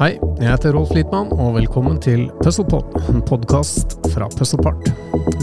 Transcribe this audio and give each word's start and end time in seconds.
Hei, 0.00 0.14
jeg 0.40 0.48
heter 0.48 0.72
Rolf 0.72 0.94
Littmann, 0.96 1.28
og 1.36 1.58
velkommen 1.58 1.98
til 2.00 2.22
PuzzlePod, 2.38 2.94
en 3.12 3.18
podkast 3.28 3.98
fra 4.14 4.30
Puzzlepart. 4.32 4.86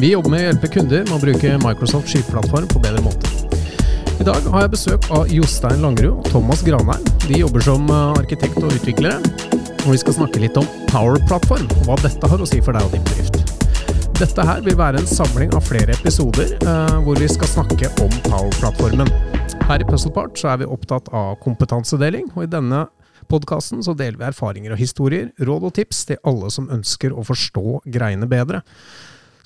Vi 0.02 0.10
jobber 0.16 0.34
med 0.34 0.40
å 0.40 0.48
hjelpe 0.48 0.72
kunder 0.74 1.04
med 1.06 1.14
å 1.14 1.20
bruke 1.22 1.52
Microsoft 1.62 2.10
skyteplattform 2.10 2.66
på 2.72 2.82
bedre 2.82 3.04
måte. 3.06 3.30
I 4.18 4.26
dag 4.26 4.48
har 4.56 4.66
jeg 4.66 4.72
besøk 4.74 5.06
av 5.14 5.30
Jostein 5.30 5.86
Langerud 5.86 6.24
og 6.24 6.32
Thomas 6.34 6.66
Granheim. 6.66 7.06
De 7.28 7.38
jobber 7.44 7.68
som 7.68 7.86
eh, 7.86 8.18
arkitekt 8.18 8.58
og 8.64 8.74
utviklere, 8.80 9.22
og 9.84 9.94
vi 9.94 10.02
skal 10.02 10.18
snakke 10.24 10.42
litt 10.42 10.58
om 10.58 10.66
Power 10.90 11.22
Platform, 11.30 11.70
og 11.78 11.86
hva 11.92 12.02
dette 12.02 12.34
har 12.34 12.42
å 12.42 12.50
si 12.50 12.58
for 12.66 12.74
deg 12.74 12.90
og 12.90 12.98
din 12.98 13.06
bedrift. 13.12 13.38
Dette 14.18 14.50
her 14.50 14.66
vil 14.66 14.82
være 14.82 15.04
en 15.04 15.14
samling 15.14 15.54
av 15.54 15.70
flere 15.70 15.94
episoder 16.02 16.58
eh, 16.58 16.98
hvor 17.06 17.22
vi 17.22 17.30
skal 17.30 17.54
snakke 17.60 17.94
om 18.02 18.22
Power-plattformen. 18.26 19.14
Her 19.70 19.86
i 19.86 19.86
Puzzlepart 19.86 20.42
så 20.42 20.56
er 20.56 20.64
vi 20.64 20.74
opptatt 20.80 21.14
av 21.14 21.36
kompetansedeling, 21.46 22.32
og 22.34 22.48
i 22.48 22.56
denne 22.58 22.88
podkasten 23.30 23.84
så 23.86 23.96
deler 23.98 24.20
vi 24.20 24.28
erfaringer 24.30 24.74
og 24.76 24.82
historier, 24.82 25.30
råd 25.40 25.68
og 25.70 25.76
tips 25.78 26.06
til 26.10 26.22
alle 26.28 26.50
som 26.54 26.72
ønsker 26.74 27.14
å 27.14 27.26
forstå 27.28 27.82
greiene 27.94 28.30
bedre. 28.30 28.64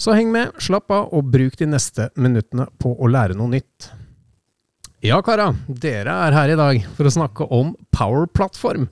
Så 0.02 0.16
heng 0.17 0.31
med, 0.34 0.55
slapp 0.62 0.90
av, 0.94 1.12
og 1.13 1.27
bruk 1.34 1.59
de 1.59 1.67
neste 1.70 2.09
minuttene 2.17 2.66
på 2.81 2.95
å 2.98 3.09
lære 3.12 3.38
noe 3.38 3.52
nytt. 3.54 3.91
Ja, 5.05 5.17
kara, 5.26 5.52
dere 5.66 6.13
er 6.27 6.38
her 6.38 6.54
i 6.54 6.57
dag 6.57 6.80
for 6.98 7.09
å 7.09 7.13
snakke 7.13 7.45
om 7.54 7.76
Power-plattform. 7.94 8.88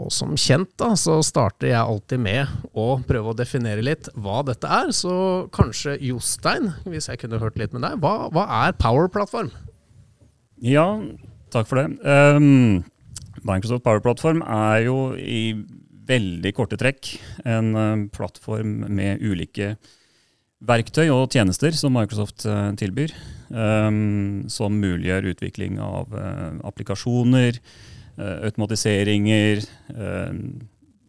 Og 0.00 0.08
som 0.12 0.32
kjent 0.40 0.70
da, 0.80 0.94
så 0.96 1.18
starter 1.24 1.68
jeg 1.68 1.80
alltid 1.80 2.20
med 2.24 2.72
å 2.72 2.94
prøve 3.08 3.32
å 3.32 3.36
definere 3.36 3.84
litt 3.84 4.08
hva 4.16 4.40
dette 4.48 4.68
er. 4.68 4.92
Så 4.96 5.12
kanskje 5.52 5.98
Jostein, 6.04 6.70
hvis 6.88 7.10
jeg 7.10 7.20
kunne 7.20 7.40
hørt 7.42 7.60
litt 7.60 7.76
med 7.76 7.84
deg, 7.84 8.00
hva, 8.00 8.30
hva 8.32 8.46
er 8.62 8.76
Power-plattform? 8.80 9.52
Ja, 10.64 10.86
takk 11.52 11.68
for 11.68 11.82
det. 11.82 11.88
Um, 12.04 12.80
Microsoft 13.48 13.84
Power 13.86 14.02
Platform 14.04 14.42
er 14.46 14.84
jo 14.86 14.96
i 15.18 15.54
veldig 16.08 16.52
korte 16.56 16.78
trekk 16.80 17.14
en 17.48 17.72
uh, 17.76 18.04
plattform 18.14 18.82
med 18.90 19.22
ulike 19.22 19.76
verktøy 20.62 21.08
og 21.10 21.32
tjenester 21.34 21.74
som 21.74 21.94
Microsoft 21.96 22.46
uh, 22.46 22.70
tilbyr, 22.78 23.14
um, 23.50 24.44
som 24.50 24.78
muliggjør 24.78 25.32
utvikling 25.34 25.80
av 25.82 26.12
uh, 26.14 26.60
applikasjoner, 26.68 27.58
automatiseringer, 28.12 29.62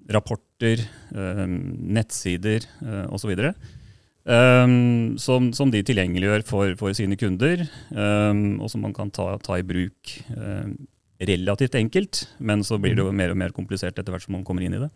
rapporter, 0.07 0.79
nettsider 1.11 2.63
uh, 2.79 3.11
osv. 3.11 3.33
Um, 4.23 5.17
som, 5.19 5.49
som, 5.51 5.71
de 5.71 5.81
tilgjengeliggjør 5.83 6.45
for, 6.47 6.77
for 6.79 6.95
sine 6.95 7.17
kunder, 7.19 7.65
um, 7.91 8.61
og 8.63 8.71
som 8.71 8.85
man 8.87 8.95
kan 8.95 9.11
ta, 9.11 9.33
ta 9.43 9.59
i 9.59 9.67
bruk 9.67 10.15
relativt 11.29 11.75
enkelt, 11.79 12.23
men 12.39 12.63
så 12.65 12.79
blir 12.81 12.95
det 12.95 13.03
jo 13.03 13.11
mm. 13.11 13.19
mer 13.19 13.33
og 13.33 13.39
mer 13.39 13.53
komplisert 13.55 13.97
etter 13.97 14.13
hvert 14.13 14.25
som 14.25 14.35
man 14.37 14.45
kommer 14.47 14.65
inn 14.65 14.77
i 14.77 14.81
det. 14.83 14.89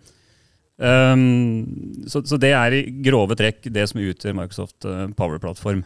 Um, 0.77 2.03
så, 2.05 2.21
så, 2.21 2.37
det 2.37 2.51
er 2.53 2.75
i 2.77 2.83
grove 3.01 3.33
trekk 3.37 3.65
det 3.73 3.87
som 3.89 4.01
utgjør 4.01 4.35
Microsoft 4.37 4.85
uh, 4.85 5.07
Power-plattform. 5.17 5.81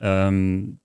Um, 0.00 0.76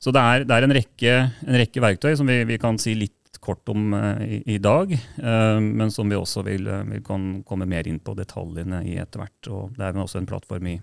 så 0.00 0.10
det 0.14 0.22
er, 0.22 0.46
det 0.48 0.56
er 0.56 0.66
en, 0.66 0.74
rekke, 0.74 1.16
en, 1.44 1.58
rekke, 1.60 1.82
verktøy 1.84 2.16
som 2.18 2.30
vi, 2.30 2.40
vi, 2.48 2.56
kan 2.62 2.80
si 2.80 2.96
litt 2.96 3.38
kort 3.44 3.68
om 3.70 3.92
uh, 3.92 4.22
i, 4.24 4.40
i, 4.54 4.58
dag, 4.62 4.94
uh, 4.96 5.60
men 5.60 5.92
som 5.92 6.08
vi 6.08 6.16
også 6.16 6.46
vil, 6.48 6.64
uh, 6.70 6.80
vil 6.88 7.04
kan 7.04 7.28
komme 7.46 7.68
mer 7.68 7.88
inn 7.90 8.00
på 8.02 8.16
detaljene 8.18 8.82
i 8.88 8.96
etter 9.02 9.22
hvert. 9.22 9.52
Og 9.52 9.76
det 9.76 9.90
er 9.90 10.00
også 10.00 10.22
en 10.22 10.30
plattform 10.30 10.72
i, 10.72 10.78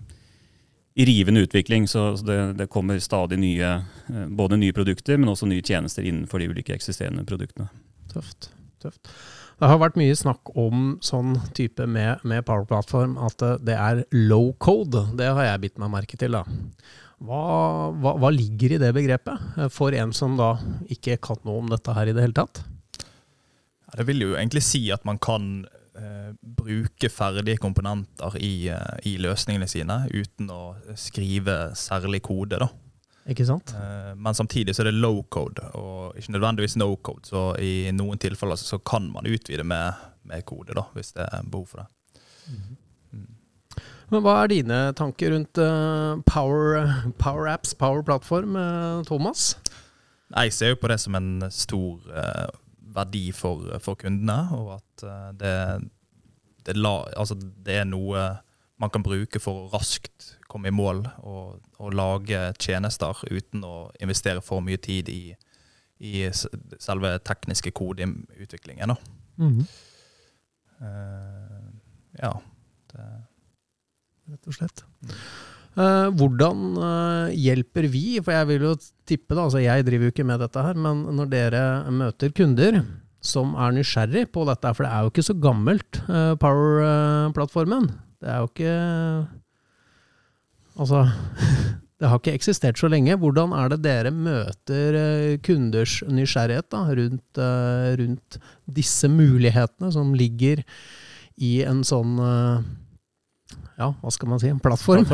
i 0.94 1.06
rivende 1.08 1.44
utvikling. 1.46 1.88
Så 1.88 2.12
det, 2.26 2.38
det, 2.58 2.70
kommer 2.72 2.98
stadig 2.98 3.38
nye 3.40 3.74
eh, 4.08 4.24
både 4.28 4.58
nye 4.60 4.76
produkter, 4.76 5.18
men 5.20 5.32
også 5.32 5.48
nye 5.50 5.64
tjenester 5.64 6.06
innenfor 6.06 6.42
de 6.42 6.50
ulike 6.50 6.74
eksisterende 6.76 7.26
produktene. 7.28 7.70
Tøft. 8.12 8.50
tøft. 8.82 9.12
Det 9.60 9.68
har 9.68 9.76
vært 9.82 9.98
mye 10.00 10.16
snakk 10.16 10.54
om 10.58 10.96
sånn 11.04 11.34
type 11.56 11.84
med, 11.84 12.22
med 12.24 12.46
Power-plattform, 12.48 13.18
at 13.20 13.42
det 13.60 13.76
er 13.76 14.02
low 14.16 14.54
code. 14.56 15.04
Det 15.20 15.28
har 15.28 15.50
jeg 15.50 15.64
bitt 15.66 15.80
meg 15.82 15.92
merke 15.92 16.16
til. 16.20 16.38
da. 16.38 16.46
Hva, 17.20 17.40
hva, 18.00 18.14
hva, 18.16 18.30
ligger 18.32 18.72
i 18.72 18.80
det 18.80 18.94
begrepet, 18.96 19.48
eh, 19.60 19.68
for 19.72 19.92
en 19.92 20.14
som 20.16 20.38
da 20.40 20.54
ikke 20.88 21.18
kan 21.20 21.42
noe 21.44 21.60
om 21.60 21.68
dette 21.68 21.92
her 21.96 22.08
i 22.08 22.16
det 22.16 22.24
hele 22.24 22.38
tatt? 22.38 22.62
Det 23.90 24.06
vil 24.08 24.22
jo 24.22 24.32
egentlig 24.38 24.62
si 24.64 24.86
at 24.94 25.04
man 25.04 25.18
kan 25.20 25.66
eh, 26.00 26.30
bruke 26.40 27.10
ferdige 27.12 27.60
komponenter 27.62 28.36
i, 28.40 28.68
eh, 28.72 29.00
i, 29.06 29.16
løsningene 29.22 29.68
sine 29.70 30.02
uten 30.10 30.50
å 30.52 30.74
skrive 30.98 31.74
særlig 31.78 32.22
kode. 32.26 32.58
da. 32.60 32.70
Ikke 33.30 33.46
sant? 33.46 33.74
Eh, 33.76 34.12
men 34.16 34.34
samtidig 34.34 34.74
så 34.74 34.82
er 34.82 34.90
det 34.90 34.98
low 34.98 35.22
code, 35.28 35.62
og 35.78 36.18
ikke 36.18 36.34
nødvendigvis 36.34 36.78
no 36.80 36.94
code. 36.96 37.28
Så 37.28 37.44
i 37.62 37.90
noen 37.94 38.18
tilfeller 38.18 38.58
så 38.58 38.80
kan 38.82 39.10
man 39.12 39.28
utvide 39.28 39.64
med, 39.64 39.94
med 40.24 40.44
kode, 40.48 40.74
da, 40.74 40.88
hvis 40.96 41.12
det 41.16 41.28
er 41.28 41.44
behov 41.50 41.68
for 41.74 41.84
det. 41.84 41.88
Mm. 42.50 42.78
Men 44.10 44.24
Hva 44.24 44.40
er 44.42 44.50
dine 44.50 44.78
tanker 44.98 45.30
rundt 45.30 45.60
uh, 45.62 46.18
power, 46.26 46.80
power, 47.22 47.46
apps, 47.46 47.76
power 47.78 48.02
plattform, 48.02 48.56
uh, 48.58 49.04
Thomas? 49.06 49.54
Jeg 50.34 50.54
ser 50.54 50.74
jo 50.74 50.80
på 50.82 50.90
det 50.90 50.98
som 51.02 51.14
en 51.18 51.46
stor 51.54 52.02
uh, 52.10 52.50
verdi 52.94 53.30
for, 53.36 53.66
for 53.82 53.98
kundene, 54.00 54.38
og 54.56 54.76
at 54.78 55.04
eh, 55.06 55.28
det, 55.40 55.54
det, 56.66 56.76
la, 56.78 56.94
altså 57.16 57.36
det, 57.38 57.80
er 57.80 57.88
noe 57.88 58.24
man 58.80 58.92
kan 58.92 59.04
bruke 59.04 59.40
for 59.42 59.64
å 59.66 59.70
raskt 59.74 60.34
komme 60.50 60.70
i 60.70 60.74
mål 60.74 61.04
og, 61.18 61.60
og 61.78 61.94
lage 61.94 62.40
tjenester 62.58 63.18
uten 63.30 63.64
å 63.66 63.90
investere 64.02 64.42
for 64.44 64.64
mye 64.64 64.80
tid 64.80 65.10
i, 65.12 65.34
i 66.00 66.26
selve 66.32 67.12
tekniske 67.24 67.70
kodeutviklingen. 67.76 68.96
Mm 69.36 69.58
-hmm. 69.58 69.66
uh, 70.80 71.68
ja. 72.22 72.32
Det, 72.92 73.04
Rett 74.30 74.46
og 74.46 74.54
slett. 74.54 74.84
Uh, 75.80 76.10
hvordan 76.12 76.64
uh, 76.76 77.28
hjelper 77.32 77.86
vi? 77.88 78.18
For 78.20 78.34
jeg 78.34 78.48
vil 78.50 78.64
jo 78.66 78.72
tippe, 79.08 79.32
da, 79.32 79.46
altså 79.46 79.62
jeg 79.62 79.84
driver 79.86 80.08
jo 80.08 80.12
ikke 80.12 80.26
med 80.28 80.42
dette 80.42 80.64
her, 80.64 80.76
men 80.76 81.06
når 81.16 81.30
dere 81.32 81.62
møter 81.94 82.34
kunder 82.36 82.82
som 83.24 83.54
er 83.60 83.72
nysgjerrig 83.76 84.26
på 84.34 84.44
dette, 84.48 84.72
for 84.76 84.84
det 84.84 84.90
er 84.92 85.04
jo 85.04 85.12
ikke 85.12 85.24
så 85.24 85.36
gammelt, 85.40 86.00
uh, 86.08 86.34
Power-plattformen. 86.40 87.86
Det 88.20 88.28
er 88.28 88.42
jo 88.42 88.50
ikke 88.50 88.74
Altså 90.80 91.00
Det 92.00 92.08
har 92.08 92.20
ikke 92.20 92.32
eksistert 92.32 92.78
så 92.80 92.88
lenge. 92.88 93.16
Hvordan 93.20 93.52
er 93.52 93.72
det 93.72 93.82
dere 93.84 94.12
møter 94.12 94.96
kunders 95.44 95.98
nysgjerrighet 96.08 96.70
da, 96.72 96.78
rundt, 96.96 97.40
rundt 98.00 98.38
disse 98.64 99.08
mulighetene 99.12 99.90
som 99.92 100.14
ligger 100.16 100.62
i 101.36 101.58
en 101.68 101.82
sånn 101.84 102.14
ja, 103.80 103.88
hva 104.02 104.12
skal 104.12 104.28
man 104.28 104.40
si, 104.42 104.50
en 104.52 104.60
plattform? 104.60 105.06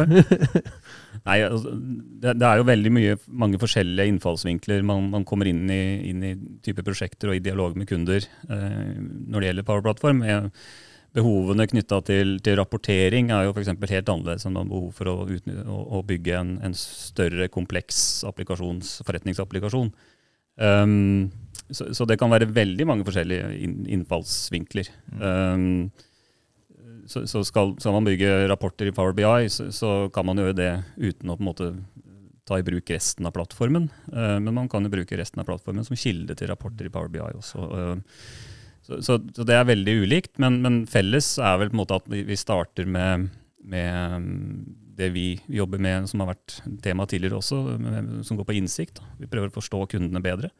Nei, 1.26 1.36
altså, 1.46 1.72
det, 1.76 2.34
det, 2.40 2.48
er 2.48 2.60
jo 2.60 2.66
veldig 2.66 2.92
mye, 2.94 3.14
mange 3.44 3.60
forskjellige 3.62 4.10
innfallsvinkler 4.10 4.82
man, 4.86 5.08
man 5.12 5.26
kommer 5.28 5.48
inn 5.50 5.64
i, 5.70 5.82
inn 6.10 6.24
i, 6.26 6.34
type 6.66 6.82
prosjekter 6.86 7.30
og 7.30 7.38
i 7.38 7.44
dialog 7.44 7.78
med 7.78 7.88
kunder 7.90 8.26
eh, 8.26 8.98
når 8.98 9.38
det 9.38 9.50
gjelder 9.50 9.68
Power-plattform. 9.70 10.24
Behovene 11.16 11.64
knytta 11.70 12.02
til, 12.04 12.34
til, 12.44 12.58
rapportering 12.58 13.30
er 13.32 13.46
jo 13.46 13.54
f.eks. 13.54 13.70
helt 13.72 14.10
annerledes 14.12 14.44
enn 14.48 14.56
man 14.58 14.68
behov 14.68 14.90
for 14.98 15.08
å, 15.08 15.14
å, 15.24 15.78
å 15.96 16.02
bygge 16.04 16.34
en, 16.36 16.52
en, 16.66 16.74
større, 16.76 17.48
kompleks 17.52 18.20
forretningsapplikasjon. 18.26 19.94
Um, 20.56 21.30
så, 21.70 21.88
så, 21.96 22.04
det 22.08 22.18
kan 22.20 22.32
være 22.32 22.50
veldig 22.52 22.86
mange 22.88 23.06
forskjellige 23.06 23.48
innfallsvinkler. 23.96 24.92
Mm. 25.14 25.24
Um, 25.24 26.05
så, 27.06 27.22
så 27.26 27.42
skal, 27.46 27.74
skal, 27.80 27.94
man 27.94 28.06
bygge 28.06 28.46
rapporter 28.50 28.90
i 28.90 28.94
Power 28.94 29.14
BI, 29.16 29.48
så, 29.52 29.68
så, 29.74 29.92
kan 30.14 30.26
man 30.28 30.40
gjøre 30.40 30.56
det 30.58 30.72
uten 30.98 31.30
å 31.30 31.36
på 31.38 31.44
en 31.44 31.50
måte 31.50 31.70
ta 32.46 32.60
i 32.60 32.66
bruk 32.66 32.90
resten 32.94 33.26
av 33.26 33.34
plattformen. 33.34 33.88
Uh, 34.12 34.38
men 34.42 34.54
man 34.54 34.70
kan 34.70 34.86
jo 34.86 34.92
bruke 34.92 35.18
resten 35.18 35.42
av 35.42 35.48
plattformen 35.48 35.86
som 35.86 35.98
kilde 35.98 36.36
til 36.38 36.50
rapporter 36.50 36.86
i 36.86 36.92
Power 36.94 37.10
BI 37.10 37.22
også. 37.24 37.66
Uh, 37.66 38.20
så, 38.86 39.00
så, 39.02 39.18
det 39.18 39.54
er 39.56 39.66
veldig 39.66 39.96
ulikt, 40.04 40.36
men, 40.42 40.60
men, 40.62 40.82
felles 40.90 41.32
er 41.42 41.58
vel 41.58 41.72
på 41.72 41.78
en 41.78 41.82
måte 41.82 41.98
at 41.98 42.06
vi, 42.10 42.22
vi 42.28 42.38
starter 42.38 42.86
med, 42.86 43.26
med 43.66 44.20
um, 44.22 44.28
det 44.96 45.10
vi 45.14 45.26
jobber 45.52 45.82
med, 45.82 46.06
som 46.10 46.22
har 46.22 46.30
vært 46.36 46.60
tema 46.84 47.04
tidligere 47.10 47.40
også, 47.40 47.58
som 48.24 48.38
går 48.38 48.46
på 48.48 48.54
innsikt. 48.56 49.02
Vi 49.18 49.28
prøver 49.28 49.50
å 49.50 49.56
forstå 49.58 49.82
kundene 49.92 50.22
bedre. 50.24 50.54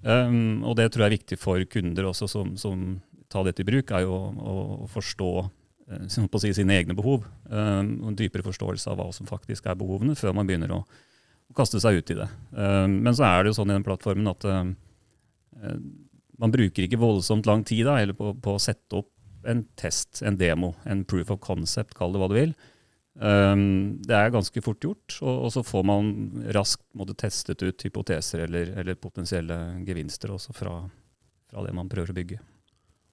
Um, 0.00 0.64
og 0.64 0.78
det 0.80 0.88
tror 0.88 1.04
jeg 1.04 1.10
er 1.10 1.18
viktig 1.18 1.38
for 1.38 1.62
kunder 1.68 2.08
også, 2.08 2.26
som, 2.32 2.56
som 2.58 2.96
tar 3.30 3.44
dette 3.46 3.62
i 3.62 3.68
bruk, 3.68 3.92
er 3.92 4.06
jo 4.06 4.16
å, 4.16 4.54
å 4.86 4.88
forstå 4.90 5.30
si, 6.10 6.52
sine 6.56 6.76
egne 6.78 6.96
behov. 6.96 7.24
Eh, 7.50 7.80
og 8.00 8.10
en 8.12 8.18
dypere 8.18 8.46
forståelse 8.46 8.90
av 8.92 9.00
hva 9.00 9.08
som 9.14 9.28
faktisk 9.28 9.66
er 9.66 9.78
behovene, 9.78 10.16
før 10.18 10.36
man 10.36 10.48
begynner 10.48 10.74
å, 10.76 10.82
å 11.50 11.56
kaste 11.56 11.80
seg 11.82 12.00
ut 12.00 12.12
i 12.14 12.18
det. 12.22 12.28
Eh, 12.56 12.86
men 12.90 13.16
så 13.16 13.26
er 13.28 13.42
det 13.42 13.52
jo 13.52 13.60
sånn 13.60 13.72
i 13.72 13.76
den 13.78 13.86
plattformen 13.86 14.30
at 14.30 14.46
man 16.40 16.52
bruker 16.54 16.86
ikke 16.86 17.00
voldsomt 17.00 17.44
lang 17.44 17.66
tid 17.68 17.84
da, 17.84 17.98
på, 18.16 18.30
på, 18.40 18.52
å 18.56 18.62
sette 18.62 18.96
opp 18.96 19.10
en 19.50 19.64
test, 19.76 20.22
en 20.24 20.38
demo, 20.40 20.72
en 20.88 21.02
proof 21.08 21.32
of 21.34 21.40
concept, 21.44 21.92
kall 21.98 22.14
det 22.14 22.22
hva 22.22 22.28
du 22.30 22.36
vil. 22.38 22.54
det 23.20 24.16
er 24.16 24.32
ganske 24.32 24.62
fort 24.64 24.84
gjort, 24.84 25.18
og, 25.20 25.34
og 25.34 25.52
så 25.52 25.64
får 25.66 25.84
man 25.90 26.08
raskt 26.56 26.86
måtte, 26.96 27.18
testet 27.20 27.60
ut 27.60 27.84
hypoteser 27.84 28.46
eller, 28.46 28.72
eller 28.80 28.96
potensielle 28.96 29.58
gevinster 29.84 30.32
også 30.32 30.56
fra, 30.56 30.78
fra 31.50 31.66
det 31.66 31.76
man 31.76 31.92
prøver 31.92 32.14
å 32.14 32.18
bygge. 32.22 32.40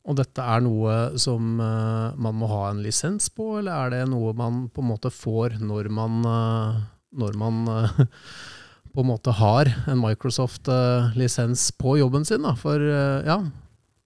Og 0.07 0.15
dette 0.15 0.39
er 0.43 0.63
noe 0.63 0.93
som 1.19 1.57
uh, 1.59 2.15
man 2.15 2.37
må 2.39 2.47
ha 2.47 2.69
en 2.69 2.79
lisens 2.83 3.27
på, 3.33 3.57
eller 3.59 3.75
er 3.75 3.93
det 3.93 4.03
noe 4.13 4.31
man 4.37 4.67
på 4.71 4.83
en 4.83 4.91
måte 4.93 5.11
får 5.11 5.57
når 5.59 5.89
man, 5.91 6.21
uh, 6.23 6.77
når 7.19 7.35
man 7.39 7.65
uh, 7.67 8.01
på 8.93 9.03
en 9.03 9.09
måte 9.09 9.35
har 9.35 9.71
en 9.85 9.99
Microsoft-lisens 9.99 11.69
på 11.75 11.97
jobben 11.99 12.23
sin? 12.27 12.47
Da? 12.47 12.55
For 12.57 12.81
ja, 13.27 13.41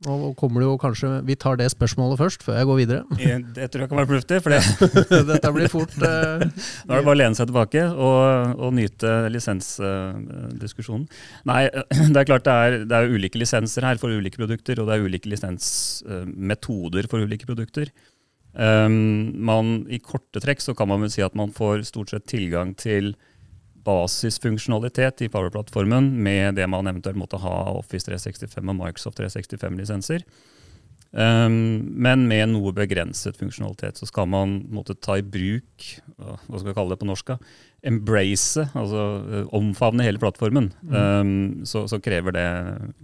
nå 0.06 0.32
kommer 0.40 0.64
det 0.64 0.68
jo 0.68 0.78
kanskje 0.82 1.10
Vi 1.28 1.36
tar 1.38 1.60
det 1.60 1.68
spørsmålet 1.74 2.18
først, 2.18 2.46
før 2.46 2.58
jeg 2.58 2.68
går 2.70 2.80
videre. 2.80 3.18
Det 3.56 3.68
tror 3.70 3.84
jeg 3.84 3.92
kan 3.92 4.00
være 4.00 4.10
fornuftig. 4.10 4.40
for 4.42 4.50
det. 4.56 4.62
Dette 5.30 5.52
blir 5.54 5.72
fort 5.72 5.94
uh, 6.02 6.42
Nå 6.42 6.96
er 6.96 7.02
det 7.02 7.06
bare 7.06 7.16
å 7.16 7.20
lene 7.20 7.38
seg 7.38 7.52
tilbake 7.52 7.84
og, 7.92 8.56
og 8.58 8.74
nyte 8.78 9.12
lisensdiskusjonen. 9.34 11.06
Nei, 11.50 11.62
det 12.14 12.24
er 12.24 12.30
klart 12.30 12.48
det 12.48 12.56
er, 12.56 12.80
det 12.90 12.98
er, 12.98 13.12
ulike 13.14 13.42
lisenser 13.42 13.86
her 13.86 14.02
for 14.02 14.14
ulike 14.14 14.42
produkter, 14.42 14.82
og 14.82 14.90
det 14.90 14.98
er 14.98 15.06
ulike 15.06 15.30
lisensmetoder 15.32 17.10
for 17.12 17.22
ulike 17.22 17.50
produkter. 17.50 17.94
Um, 18.52 19.32
man, 19.48 19.84
I 19.88 20.02
korte 20.04 20.42
trekk 20.44 20.64
så 20.64 20.74
kan 20.76 20.90
man 20.92 21.06
vel 21.06 21.14
si 21.14 21.24
at 21.24 21.38
man 21.40 21.54
får 21.56 21.86
stort 21.88 22.12
sett 22.12 22.26
tilgang 22.28 22.74
til 22.76 23.14
basisfunksjonalitet 23.86 25.26
i 25.26 25.30
Power-plattformen 25.32 26.12
med 26.24 26.58
det 26.60 26.68
man 26.70 26.90
eventuelt 26.90 27.20
måtte 27.20 27.40
ha 27.42 27.56
Office 27.74 28.08
365 28.08 28.62
og 28.62 28.78
Microsoft 28.80 29.20
365-lisenser. 29.20 30.26
Um, 31.12 31.82
men 32.00 32.24
med 32.30 32.54
noe 32.54 32.72
begrenset 32.72 33.36
funksjonalitet. 33.36 34.00
Så 34.00 34.08
skal 34.08 34.30
man 34.32 34.62
måtte 34.72 34.96
ta 34.96 35.18
i 35.20 35.26
bruk 35.26 35.90
hva 36.16 36.38
skal 36.56 36.70
vi 36.70 36.76
kalle 36.78 36.96
det 36.96 37.02
på 37.02 37.10
norsk, 37.10 37.34
embrace, 37.84 38.64
altså 38.78 39.04
uh, 39.26 39.44
omfavne 39.58 40.06
hele 40.06 40.22
plattformen, 40.22 40.70
mm. 40.86 40.96
um, 40.96 41.34
så, 41.68 41.84
så 41.90 42.00
krever, 42.04 42.36
det, 42.38 42.48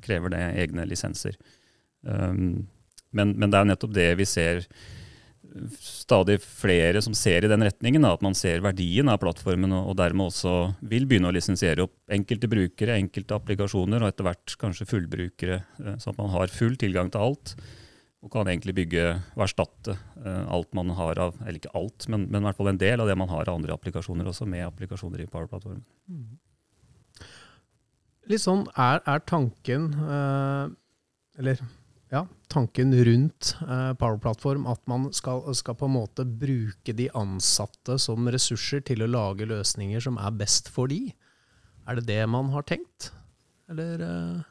krever, 0.06 0.31
det, 0.31 0.44
egne 0.62 0.85
lisenser. 0.88 1.35
Um, 2.06 2.68
men, 3.12 3.33
men, 3.35 3.50
det 3.50 3.59
er 3.59 3.71
nettopp 3.71 3.95
det 3.95 4.12
vi 4.19 4.27
ser 4.29 4.63
stadig 5.81 6.38
flere 6.44 7.01
som 7.03 7.15
ser 7.17 7.45
i 7.45 7.49
den 7.51 7.63
retningen, 7.65 8.05
at 8.07 8.23
man 8.25 8.35
ser 8.38 8.63
verdien 8.65 9.09
av 9.11 9.19
plattformen 9.21 9.73
og, 9.79 9.95
dermed 9.99 10.29
også 10.29 10.53
vil 10.88 11.07
begynne 11.09 11.31
å 11.31 11.35
lisensiere 11.35 11.85
opp 11.88 11.95
enkelte 12.13 12.49
brukere, 12.51 12.97
enkelte 12.97 13.38
applikasjoner 13.38 14.03
og 14.03 14.11
etter 14.11 14.27
hvert 14.27 14.55
kanskje 14.61 14.88
fullbrukere, 14.89 15.59
sånn 15.77 15.99
så 16.03 16.13
at 16.13 16.21
man 16.21 16.33
har 16.33 16.53
full 16.53 16.77
tilgang 16.79 17.11
til 17.13 17.25
alt. 17.29 17.55
Og 18.25 18.31
kan 18.33 18.49
egentlig 18.49 18.73
bygge 18.79 19.03
og 19.38 19.44
erstatte 19.45 19.94
uh, 19.94 20.47
alt 20.49 20.71
man 20.75 20.89
har 20.97 21.19
av 21.21 21.35
Eller 21.44 21.59
ikke 21.59 21.75
alt, 21.77 22.07
men, 22.09 22.23
men, 22.25 22.41
i 22.41 22.47
hvert 22.47 22.57
fall 22.57 22.71
en 22.71 22.79
del 22.81 23.03
av 23.03 23.07
det 23.07 23.15
man 23.19 23.29
har 23.29 23.45
av 23.45 23.59
andre 23.59 23.75
applikasjoner 23.77 24.27
også, 24.27 24.47
med 24.50 24.65
applikasjoner 24.65 25.21
i 25.21 25.27
Power-plattformen. 25.29 25.83
Mm. 26.09 27.27
Litt 28.27 28.43
sånn 28.43 28.65
er, 28.73 29.03
er 29.05 29.21
tanken 29.29 29.91
uh, 30.01 30.65
Eller 31.38 31.61
ja, 32.13 32.24
tanken 32.51 32.94
rundt 33.06 33.54
eh, 33.62 33.94
Power 34.00 34.19
Platform 34.24 34.68
at 34.71 34.81
man 34.88 35.09
skal, 35.15 35.44
skal, 35.57 35.75
på 35.75 35.89
en 35.89 35.95
måte 35.98 36.25
bruke 36.25 36.95
de 36.95 37.09
ansatte 37.18 37.98
som 38.00 38.30
ressurser 38.31 38.83
til 38.88 39.04
å 39.04 39.09
lage 39.12 39.48
løsninger 39.50 40.04
som 40.04 40.19
er 40.21 40.36
best 40.39 40.71
for 40.74 40.92
de. 40.92 41.09
Er 41.88 42.00
det 42.00 42.07
det 42.07 42.21
man 42.31 42.51
har 42.54 42.68
tenkt, 42.68 43.12
eller? 43.71 44.04
Eh? 44.04 44.45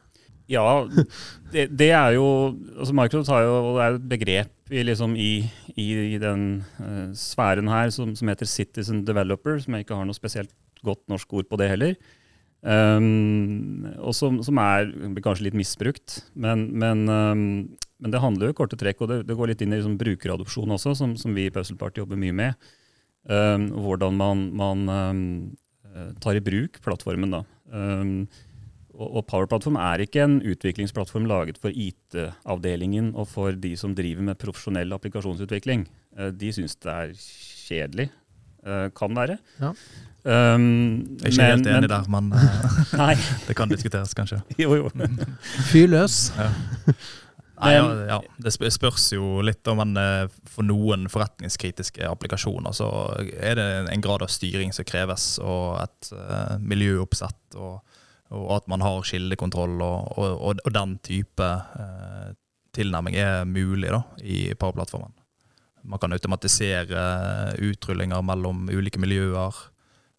Ja, 0.47 0.63
det, 1.53 1.67
det, 1.75 1.89
er 1.91 2.13
jo 2.15 2.27
altså 2.77 2.93
Microsoft 2.95 3.33
har 3.33 3.43
jo, 3.43 3.57
det 3.75 3.83
er 3.83 3.97
et 3.97 4.07
begrep 4.13 4.71
i, 4.71 4.83
liksom 4.85 5.17
i, 5.19 5.31
i, 5.75 5.87
i 6.13 6.21
den 6.21 6.45
eh, 6.79 7.09
sfæren 7.17 7.67
her 7.71 7.91
som, 7.93 8.13
som, 8.15 8.31
heter 8.31 8.47
Citizen 8.47 9.03
Developer, 9.07 9.59
som 9.59 9.75
jeg 9.75 9.85
ikke 9.85 9.97
har 9.97 10.07
noe 10.07 10.17
spesielt 10.17 10.53
godt 10.85 11.03
norsk 11.11 11.33
ord 11.33 11.49
på 11.49 11.59
det 11.59 11.71
heller. 11.73 11.97
Um, 12.65 13.85
og 14.01 14.15
som, 14.17 14.39
som, 14.41 14.57
er 14.57 14.89
kanskje 15.23 15.47
litt 15.47 15.57
misbrukt. 15.57 16.21
Men, 16.33 16.67
men, 16.73 17.05
um, 17.05 17.43
men, 18.01 18.13
det 18.13 18.21
handler 18.23 18.49
jo 18.49 18.55
i 18.55 18.57
korte 18.57 18.79
trekk, 18.79 19.03
og 19.05 19.11
det, 19.11 19.21
det 19.29 19.37
går 19.37 19.53
litt 19.53 19.61
inn 19.63 19.75
i 19.75 19.79
liksom 19.79 19.99
brukeradopsjon 20.01 20.75
også, 20.75 20.95
som, 20.97 21.13
som, 21.19 21.37
vi 21.37 21.47
i 21.47 21.53
Puzzle 21.53 21.77
Party 21.79 22.01
jobber 22.01 22.19
mye 22.19 22.35
med. 22.35 22.67
Um, 23.27 23.69
hvordan 23.83 24.15
man, 24.15 24.43
man 24.55 24.83
eh, 24.87 26.11
tar 26.23 26.37
i 26.39 26.43
bruk 26.43 26.79
plattformen. 26.83 27.33
da. 27.35 27.41
og, 28.95 29.07
og 29.07 29.25
Power-plattform 29.27 29.75
er 29.83 30.05
ikke 30.05 30.23
en 30.23 30.37
utviklingsplattform 30.39 31.27
laget 31.27 31.59
for 31.59 31.75
IT-avdelingen 31.75 33.11
og 33.15 33.27
for 33.27 33.51
de 33.51 33.73
som 33.77 33.95
driver 33.97 34.29
med 34.29 34.39
profesjonell 34.39 34.95
applikasjonsutvikling. 34.95 35.85
Uh, 36.17 36.31
de 36.31 36.53
syns 36.55 36.79
det 36.81 36.95
er 36.95 37.13
kjedelig. 37.67 38.09
Uh, 38.65 38.87
kan 38.95 39.13
være. 39.15 39.37
Ja. 39.61 39.73
Um, 40.27 40.63
jeg 41.21 41.29
er 41.29 41.31
ikke 41.31 41.37
men, 41.37 41.51
helt 41.51 41.67
enig 41.67 41.81
men, 41.81 41.89
der, 41.89 42.09
men 42.11 42.33
uh, 42.99 43.29
det 43.47 43.55
kan 43.55 43.69
diskuteres, 43.71 44.13
kanskje. 44.17 44.41
jo, 44.63 44.75
jo. 44.75 44.89
Fyr 45.69 45.87
løs. 45.93 46.33
Ja. 46.37 46.49
Nei, 47.57 47.73
ja, 47.73 47.85
ja, 48.05 48.17
Det 48.37 48.51
spørs 48.53 49.07
jo 49.15 49.39
litt 49.41 49.65
om 49.71 49.79
man 49.81 49.97
eh, 49.97 50.29
for 50.45 50.67
noen 50.67 51.07
forretningskritiske 51.09 52.05
applikasjoner 52.05 52.75
så 52.75 52.89
er 53.33 53.57
det 53.57 53.67
en 53.89 54.03
grad 54.03 54.21
av 54.21 54.29
styring 54.29 54.73
som 54.75 54.85
kreves, 54.85 55.25
og 55.41 55.79
et 55.81 56.11
uh, 56.13 56.57
miljøoppsett, 56.61 57.57
og, 57.57 57.79
og, 58.29 58.45
at 58.59 58.69
man 58.69 58.85
har 58.85 59.01
kildekontroll, 59.09 59.79
og, 59.81 60.19
og, 60.21 60.61
og 60.61 60.75
den 60.75 60.97
type 61.07 61.49
uh, 61.49 62.29
tilnærming 62.77 63.17
er 63.17 63.41
mulig 63.49 63.89
da, 63.89 64.03
i 64.21 64.51
Power-plattformen. 64.53 65.16
Man 65.87 66.01
kan 66.01 66.13
automatisere 66.15 67.01
utrullinger 67.63 68.23
mellom 68.25 68.67
ulike 68.73 68.99
miljøer. 69.01 69.55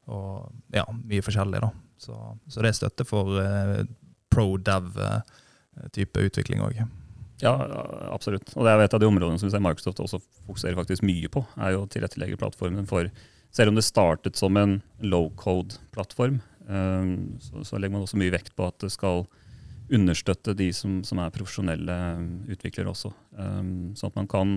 Og 0.08 0.49
ja, 0.72 0.87
mye 1.05 1.25
forskjellig, 1.25 1.60
da. 1.64 1.72
Så, 1.99 2.14
så 2.49 2.62
det 2.62 2.70
er 2.70 2.78
støtte 2.78 3.06
for 3.08 3.40
eh, 3.43 3.82
pro-dev-type 4.32 6.22
eh, 6.22 6.28
utvikling 6.31 6.62
òg. 6.64 6.81
Ja, 7.43 7.55
absolutt. 8.10 8.50
Og 8.56 8.66
det 8.66 8.72
er 8.72 8.84
et 8.84 8.94
av 8.96 9.02
de 9.02 9.08
områdene 9.08 9.38
som 9.38 9.62
Microsoft 9.62 10.00
også 10.02 10.20
fokuserer 10.46 10.78
faktisk 10.78 11.05
mye 11.06 11.31
på. 11.31 11.44
er 11.58 11.76
jo 11.76 11.87
tilrettelegge 11.90 12.38
plattformen 12.40 12.88
for 12.88 13.10
Selv 13.50 13.70
om 13.70 13.78
det 13.78 13.87
startet 13.87 14.37
som 14.37 14.56
en 14.60 14.75
low-code-plattform, 15.00 16.34
um, 16.69 17.12
så, 17.40 17.62
så, 17.64 17.78
legger 17.78 17.94
man 17.94 18.02
også 18.05 18.19
mye 18.20 18.34
vekt 18.34 18.52
på 18.52 18.66
at 18.69 18.76
det 18.84 18.90
skal 18.93 19.25
understøtte 19.88 20.52
de 20.52 20.66
som, 20.76 20.99
som 21.00 21.22
er 21.25 21.32
profesjonelle 21.32 21.96
utviklere 22.52 22.93
også. 22.93 23.08
Sånn 23.32 24.10
at 24.10 24.19
man 24.20 24.28
kan 24.28 24.52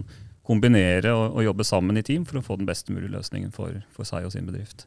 kombinere 0.52 1.14
og, 1.16 1.38
og, 1.38 1.46
jobbe 1.48 1.68
sammen 1.68 2.00
i 2.00 2.06
team 2.06 2.28
for 2.28 2.40
å 2.40 2.46
få 2.46 2.60
den 2.60 2.68
best 2.70 2.92
mulige 2.92 3.14
løsningen 3.16 3.54
for, 3.56 3.80
for 3.96 4.08
seg 4.08 4.28
og 4.28 4.36
sin 4.36 4.50
bedrift. 4.50 4.86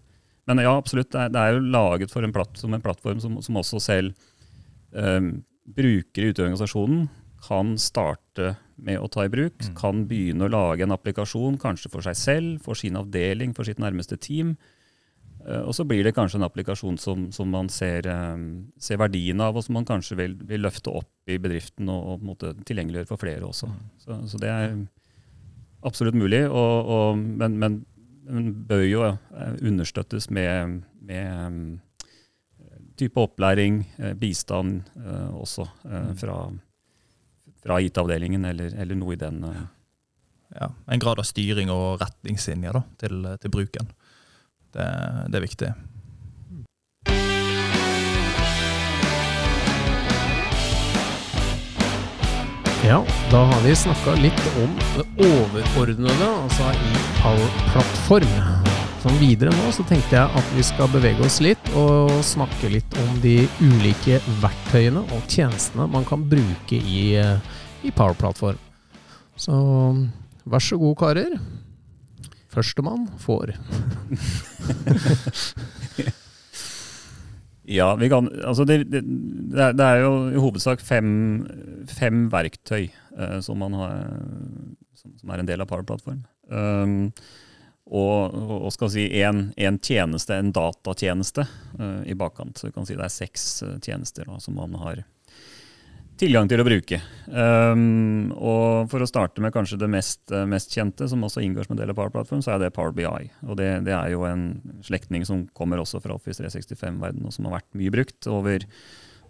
Men 0.48 0.60
ja, 0.60 0.74
absolutt. 0.76 1.10
Det 1.14 1.22
er, 1.22 1.32
det 1.32 1.40
er 1.40 1.56
jo 1.56 1.66
laget 1.72 2.12
for 2.12 2.26
en 2.26 2.34
plattform, 2.34 2.76
en 2.76 2.84
plattform 2.84 3.20
som, 3.22 3.38
som 3.44 3.60
også 3.60 3.80
selv 3.80 4.12
um, 4.92 5.38
brukere 5.64 6.30
ute 6.30 6.42
i 6.42 6.44
organisasjonen 6.44 7.06
kan 7.44 7.74
starte 7.80 8.54
med 8.80 9.00
å 9.00 9.08
ta 9.12 9.26
i 9.26 9.32
bruk. 9.32 9.56
Mm. 9.60 9.74
Kan 9.78 10.04
begynne 10.10 10.46
å 10.46 10.52
lage 10.52 10.84
en 10.84 10.94
applikasjon, 10.94 11.58
kanskje 11.60 11.90
for 11.92 12.04
seg 12.04 12.16
selv, 12.18 12.54
for 12.64 12.78
sin 12.78 12.96
avdeling, 13.00 13.54
for 13.56 13.68
sitt 13.68 13.80
nærmeste 13.82 14.18
team. 14.20 14.54
Uh, 15.44 15.62
og 15.66 15.74
så 15.76 15.84
blir 15.88 16.04
det 16.06 16.14
kanskje 16.16 16.40
en 16.40 16.46
applikasjon 16.48 16.98
som, 17.00 17.28
som 17.34 17.50
man 17.52 17.68
ser, 17.72 18.08
um, 18.08 18.66
ser, 18.80 19.00
verdien 19.00 19.40
av, 19.44 19.56
og 19.56 19.66
som 19.66 19.76
man 19.76 19.88
kanskje 19.88 20.18
vil, 20.20 20.36
vil 20.48 20.64
løfte 20.64 20.92
opp 20.92 21.32
i 21.32 21.40
bedriften 21.40 21.90
og, 21.92 22.24
og 22.24 22.44
tilgjengeliggjøre 22.64 23.10
for 23.10 23.20
flere 23.20 23.48
også. 23.48 23.68
Mm. 23.72 23.82
Så, 24.04 24.20
så, 24.32 24.40
det 24.40 24.52
er 24.52 24.76
absolutt 25.84 26.16
mulig. 26.18 26.44
Og, 26.48 26.90
og, 26.94 27.18
men, 27.18 27.58
men 27.60 27.82
bør 28.68 28.84
jo 28.86 29.04
eh, 29.08 29.54
understøttes 29.62 30.30
med, 30.30 30.80
med 31.04 31.70
eh, 32.60 32.82
type 33.00 33.20
opplæring, 33.20 33.82
eh, 33.98 34.14
bistand 34.18 34.82
også 35.34 35.66
mm. 35.84 36.12
fra, 36.20 36.38
fra 37.64 37.80
IT-avdelingen 37.80 38.44
eller, 38.44 38.76
eller, 38.80 38.98
noe 38.98 39.16
i 39.16 39.20
den. 39.20 39.42
Ja, 40.54 40.70
En 40.86 41.02
grad 41.02 41.18
av 41.18 41.26
styring 41.26 41.72
og 41.74 42.00
retningslinjer 42.02 42.76
da, 42.76 42.84
til, 43.00 43.26
til 43.42 43.52
bruken. 43.52 43.90
Det, 44.74 44.86
det 45.30 45.38
er 45.38 45.44
viktig. 45.44 45.74
Ja, 52.84 53.04
da 53.30 53.38
har 53.48 53.60
vi 53.64 53.70
snakka 53.76 54.12
litt 54.20 54.40
om 54.60 54.72
det 54.92 55.04
overordnede, 55.24 56.26
altså 56.28 56.66
i 56.76 56.90
Power-plattform. 57.16 58.34
Sånn 59.00 59.16
videre 59.22 59.54
nå 59.56 59.70
så 59.72 59.86
tenkte 59.88 60.18
jeg 60.18 60.40
at 60.40 60.50
vi 60.52 60.64
skal 60.68 60.90
bevege 60.92 61.24
oss 61.24 61.38
litt 61.40 61.70
og 61.80 62.12
snakke 62.28 62.68
litt 62.74 62.98
om 63.00 63.14
de 63.22 63.46
ulike 63.62 64.18
verktøyene 64.42 65.00
og 65.16 65.24
tjenestene 65.32 65.86
man 65.94 66.04
kan 66.04 66.26
bruke 66.28 66.76
i, 66.76 67.06
i 67.16 67.94
Power-plattform. 67.96 68.60
Så 69.40 69.56
vær 70.44 70.66
så 70.68 70.76
god, 70.76 70.98
karer. 71.00 71.38
Førstemann 72.52 73.08
får. 73.24 73.56
Ja, 77.74 77.88
kan, 78.10 78.28
altså 78.46 78.66
det, 78.68 78.84
det, 78.92 79.02
det, 79.58 79.84
er 79.84 80.04
jo 80.04 80.12
i 80.30 80.40
hovedsak 80.40 80.82
fem, 80.84 81.08
fem 81.90 82.28
verktøy 82.32 82.86
uh, 83.18 83.40
som, 83.42 83.64
har, 83.74 84.04
som, 84.94 85.14
som, 85.18 85.32
er 85.32 85.42
en 85.42 85.48
del 85.48 85.64
av 85.64 85.70
Power-plattform. 85.70 86.22
Um, 86.48 87.10
og, 87.84 88.36
og, 88.36 88.70
skal 88.72 88.92
si 88.94 89.08
en, 89.20 89.48
en 89.60 89.80
tjeneste, 89.82 90.38
en 90.38 90.54
datatjeneste, 90.54 91.46
uh, 91.80 92.00
i 92.06 92.16
bakkant. 92.16 92.56
Så 92.56 92.70
vi 92.70 92.76
kan 92.76 92.86
si 92.88 92.96
det 92.98 93.08
er 93.08 93.16
seks 93.16 93.48
tjenester 93.84 94.30
da, 94.30 94.38
som 94.42 94.56
man 94.60 94.78
har 94.80 95.04
tilgang 96.20 96.48
til 96.50 96.62
å 96.62 96.66
bruke. 96.66 96.98
Um, 97.26 98.30
og 98.36 98.90
For 98.92 99.02
å 99.02 99.08
starte 99.08 99.42
med 99.42 99.54
kanskje 99.54 99.78
det 99.80 99.88
mest, 99.90 100.22
eh, 100.30 100.46
mest, 100.48 100.72
kjente, 100.74 101.08
som 101.10 101.24
også 101.26 101.42
inngår 101.42 101.66
som 101.66 101.74
en 101.74 101.80
del 101.80 101.92
av 101.92 101.98
Power 101.98 102.12
Platform, 102.14 102.42
så 102.44 102.54
er 102.54 102.62
det 102.62 102.74
Power 102.76 102.92
BI. 102.92 103.30
Og 103.48 103.56
Det, 103.58 103.70
det 103.86 103.94
er 103.96 104.12
jo 104.12 104.24
en 104.28 104.60
slektning 104.84 105.24
som 105.26 105.46
kommer 105.56 105.82
også 105.82 106.02
fra 106.02 106.14
Office 106.14 106.42
365-verdenen, 106.42 107.26
og 107.26 107.34
som 107.34 107.48
har 107.48 107.58
vært 107.58 107.70
mye 107.74 107.94
brukt 107.94 108.28
over, 108.30 108.66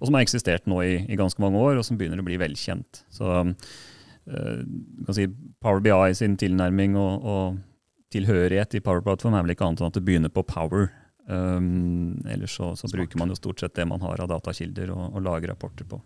og 0.00 0.07
som 0.07 0.19
har 0.19 0.26
eksistert 0.26 0.67
nå 0.67 0.81
i, 0.83 0.95
i, 1.07 1.17
ganske 1.17 1.41
mange 1.41 1.61
år, 1.61 1.79
og 1.79 1.87
som 1.87 1.97
begynner 1.97 2.21
å 2.21 2.26
bli 2.26 2.41
velkjent. 2.41 3.05
Så 3.14 3.31
uh, 3.45 4.59
kan 5.07 5.17
si 5.17 5.29
Power 5.64 5.81
BI 5.85 6.12
sin 6.19 6.37
tilnærming 6.41 6.99
og, 7.00 7.25
og 7.25 7.62
tilhørighet 8.14 8.76
i 8.76 8.83
Power 8.85 9.03
Platform 9.05 9.35
er 9.35 9.47
vel 9.47 9.55
ikke 9.55 9.67
annet 9.67 9.83
enn 9.83 9.91
at 9.91 9.97
det 9.97 10.05
begynner 10.07 10.33
på 10.33 10.45
Power. 10.47 10.91
Um, 11.25 12.21
ellers 12.29 12.59
så, 12.59 12.75
så 12.76 12.91
bruker 12.93 13.17
man 13.17 13.31
jo 13.33 13.38
stort 13.38 13.62
sett 13.62 13.79
det 13.79 13.87
man 13.88 14.03
har 14.05 14.21
av 14.21 14.29
datakilder 14.29 14.93
og, 14.93 15.14
og 15.14 15.25
lager 15.25 15.55
rapporter 15.55 15.88
på. 15.88 16.03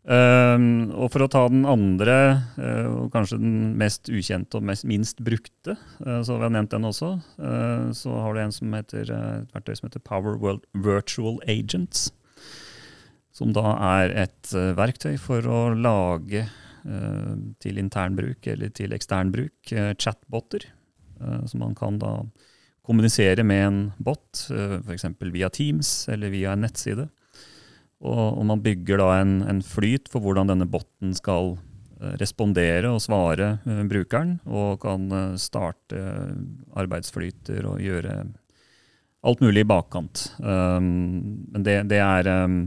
Um, 0.00 0.88
og 0.96 1.10
for 1.12 1.26
å 1.26 1.28
ta 1.28 1.42
den 1.52 1.66
andre, 1.68 2.14
uh, 2.56 3.08
kanskje 3.12 3.36
den 3.42 3.56
mest 3.80 4.08
ukjente 4.08 4.56
og 4.56 4.64
mest, 4.64 4.86
minst 4.88 5.20
brukte, 5.20 5.74
uh, 6.00 6.22
så 6.24 6.38
har 6.38 6.46
jeg 6.46 6.54
nevnt 6.56 6.72
den 6.72 6.88
også. 6.88 7.10
Uh, 7.36 7.90
så 7.96 8.14
har 8.16 8.32
du 8.32 8.40
en 8.40 8.54
som 8.56 8.72
heter, 8.72 9.12
et 9.12 9.52
verktøy 9.52 9.76
som 9.76 9.90
heter 9.90 10.04
Power 10.06 10.38
World 10.40 10.64
Virtual 10.72 11.36
Agents. 11.44 12.08
Som 13.36 13.52
da 13.56 13.76
er 14.00 14.16
et 14.24 14.50
verktøy 14.76 15.14
for 15.20 15.44
å 15.46 15.60
lage 15.76 16.48
til 17.60 17.76
intern 17.78 18.16
bruk 18.16 18.46
eller 18.48 18.72
til 18.72 18.92
ekstern 18.96 19.30
bruk 19.32 19.70
chatboter. 20.00 20.64
som 21.46 21.60
man 21.60 21.74
kan 21.76 21.98
da 22.00 22.14
kommunisere 22.82 23.44
med 23.44 23.66
en 23.66 23.80
bot, 24.02 24.48
uh, 24.50 24.80
f.eks. 24.80 25.06
via 25.30 25.48
Teams 25.52 26.08
eller 26.08 26.32
via 26.32 26.56
en 26.56 26.64
nettside. 26.64 27.06
Og, 28.00 28.38
og 28.40 28.46
man 28.48 28.62
bygger 28.64 29.00
da 29.00 29.10
en, 29.20 29.40
en, 29.44 29.60
flyt 29.64 30.08
for 30.08 30.24
hvordan 30.24 30.48
denne 30.48 30.68
botten 30.70 31.12
skal 31.16 31.54
uh, 31.56 32.12
respondere 32.20 32.88
og 32.88 33.02
svare 33.04 33.58
uh, 33.66 33.82
brukeren, 33.88 34.38
og 34.48 34.80
kan 34.84 35.08
uh, 35.12 35.38
starte 35.40 36.00
arbeidsflyter 36.80 37.66
og 37.68 37.82
gjøre 37.84 38.22
alt 39.20 39.42
mulig 39.44 39.66
i 39.66 39.68
bakkant. 39.68 40.30
Um, 40.40 40.86
men 41.52 41.66
det, 41.66 41.82
det 41.92 41.98
er 42.00 42.30
um, 42.46 42.62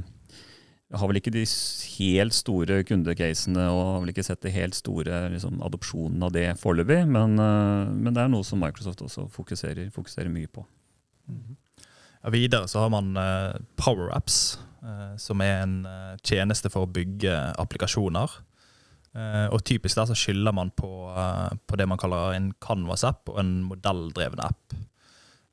jeg 0.94 1.02
har 1.02 1.10
vel 1.10 1.18
ikke 1.18 1.34
de 1.34 1.42
helt 1.96 2.36
store 2.38 2.76
kundecasene 2.86 3.64
og 3.74 3.80
har 3.88 4.04
vel 4.04 4.12
ikke 4.12 4.26
sett 4.28 4.44
det 4.46 4.52
helt 4.54 4.78
store 4.78 5.24
liksom, 5.34 5.58
adopsjonen 5.66 6.22
av 6.22 6.36
det 6.36 6.44
foreløpig, 6.62 7.00
men, 7.10 7.34
men, 7.34 8.12
det 8.14 8.22
er 8.22 8.30
noe 8.30 8.46
som 8.46 8.62
Microsoft 8.62 9.02
også 9.02 9.26
fokuserer, 9.34 9.88
fokuserer 9.96 10.30
mye 10.30 10.52
på. 10.54 10.62
Mm. 11.26 11.58
Ja, 12.22 12.36
videre 12.38 12.70
så 12.70 12.84
har 12.86 12.94
man 12.94 13.10
uh, 13.18 13.58
Power 13.82 14.14
Eh, 14.14 14.73
som 15.18 15.42
er 15.44 15.62
en 15.64 15.76
eh, 15.88 16.16
tjeneste 16.26 16.72
for 16.74 16.86
å 16.86 16.92
bygge 16.92 17.34
applikasjoner. 17.62 18.40
Eh, 19.14 19.46
og 19.54 19.64
typisk 19.68 20.00
der 20.00 20.10
så 20.10 20.18
skylder 20.18 20.56
man 20.56 20.74
på, 20.76 20.90
på 21.68 21.80
det 21.80 21.88
man 21.90 22.02
kaller 22.02 22.36
en 22.36 22.52
Canvas-app 22.64 23.32
og 23.32 23.40
en 23.44 23.62
modelldreven 23.70 24.44
app. 24.44 24.76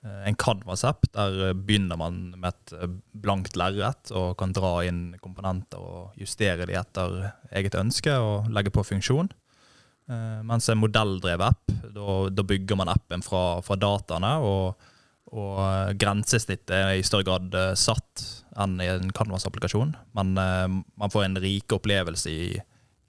En 0.00 0.36
Canvas-app, 0.40 1.04
der 1.12 1.52
begynner 1.52 1.98
man 2.00 2.30
med 2.40 2.54
et 2.54 2.94
blankt 3.20 3.58
lerret 3.60 4.08
og 4.16 4.30
kan 4.40 4.54
dra 4.56 4.78
inn 4.88 5.10
komponenter 5.20 5.76
og 5.76 6.14
justere 6.16 6.64
de 6.64 6.78
etter 6.80 7.18
eget 7.52 7.76
ønske 7.76 8.14
og 8.16 8.48
legge 8.48 8.72
på 8.72 8.86
funksjon. 8.94 9.28
Mens 10.48 10.70
en 10.72 10.80
modelldrevet 10.80 11.52
app, 11.52 11.74
da 12.32 12.46
bygger 12.48 12.80
man 12.80 12.88
appen 12.88 13.20
fra, 13.20 13.60
fra 13.60 13.76
dataene 13.76 14.32
og 14.40 14.88
og 15.30 15.58
eh, 15.62 15.92
grensesnittet 16.00 16.72
er 16.74 16.96
i 16.98 17.06
større 17.06 17.26
grad 17.28 17.54
uh, 17.54 17.72
satt 17.78 18.24
enn 18.60 18.80
i 18.82 18.88
en 18.90 19.12
Canvas-applikasjon. 19.14 19.94
Men 20.18 20.34
uh, 20.38 20.66
man 20.70 21.12
får 21.12 21.28
en 21.28 21.38
rik 21.42 21.70
opplevelse 21.76 22.32
i, 22.32 22.48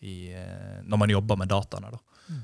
i, 0.06 0.16
uh, 0.36 0.82
når 0.86 1.02
man 1.02 1.14
jobber 1.18 1.40
med 1.42 1.52
dataene. 1.52 1.94
Mm. 2.32 2.44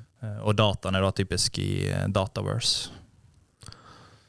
og 0.50 0.56
dataene 0.58 0.98
er 0.98 1.04
da 1.06 1.12
typisk 1.16 1.60
i 1.62 1.86
Dataverse. 2.12 2.90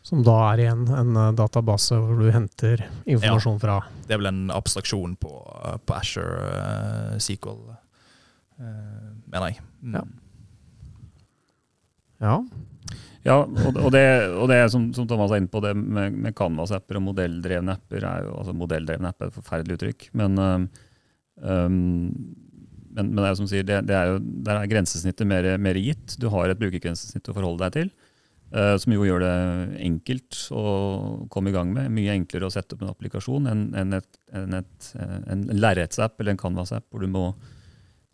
Som 0.04 0.20
da 0.22 0.34
er 0.52 0.60
igjen 0.62 0.84
en 0.94 1.16
database 1.36 1.96
hvor 1.96 2.20
du 2.20 2.28
henter 2.30 2.84
informasjon 3.08 3.56
ja, 3.56 3.62
fra? 3.62 3.78
Det 4.04 4.14
er 4.14 4.20
vel 4.20 4.28
en 4.30 4.52
abstraksjon 4.54 5.16
på, 5.20 5.32
på 5.88 5.96
Asher 5.96 7.16
SQL, 7.18 7.64
mener 8.60 9.48
jeg. 9.48 9.64
Mm. 9.80 9.96
Ja. 9.96 10.04
ja. 12.28 12.36
Ja, 13.26 13.38
og, 13.42 13.88
det, 13.92 14.04
og 14.38 14.46
det 14.50 14.58
som, 14.72 14.88
som, 14.94 15.06
Thomas 15.10 15.32
er 15.34 15.42
inne 15.42 15.50
på, 15.50 15.62
det 15.64 15.74
med, 15.76 16.14
med 16.14 16.36
Canvas-apper 16.38 17.00
og 17.00 17.08
modelldrevne 17.10 17.74
apper 17.74 18.04
er 18.06 18.26
jo, 18.28 18.34
altså 18.40 18.54
modelldrevne 18.56 19.10
apper 19.10 19.26
er 19.26 19.32
et 19.32 19.38
forferdelig 19.38 19.78
uttrykk. 19.78 20.06
Men, 20.20 20.38
um, 20.38 20.68
men, 22.94 23.10
men, 23.10 23.16
det 23.18 23.26
er 23.26 23.32
jo 23.34 23.40
som 23.40 23.50
sier, 23.50 23.66
det, 23.66 23.80
det 23.90 23.96
er 23.98 24.12
jo, 24.12 24.20
der 24.46 24.60
er 24.60 24.70
grensesnittet 24.70 25.28
mer, 25.28 25.50
mer, 25.62 25.80
gitt. 25.82 26.16
Du 26.20 26.28
har 26.32 26.50
et 26.50 26.60
brukergrensesnitt 26.60 27.28
å 27.30 27.36
forholde 27.36 27.66
deg 27.66 27.76
til. 27.80 27.92
Uh, 28.54 28.78
som 28.80 28.94
jo 28.94 29.04
gjør 29.04 29.26
det 29.26 29.34
enkelt 29.84 30.38
å 30.56 30.64
komme 31.32 31.50
i 31.50 31.56
gang 31.56 31.74
med. 31.74 31.90
Mye 31.92 32.14
enklere 32.14 32.48
å 32.48 32.54
sette 32.54 32.78
opp 32.78 32.86
en 32.86 32.94
applikasjon 32.94 33.50
enn 33.50 33.66
en, 33.76 33.98
et, 33.98 34.22
en, 34.38 34.60
et, 34.62 34.90
en 35.34 35.44
lerretsapp 35.58 36.16
eller 36.16 36.36
en 36.36 36.40
Canvas-app 36.40 36.86
hvor 36.88 37.04
du 37.04 37.10
må, 37.12 37.26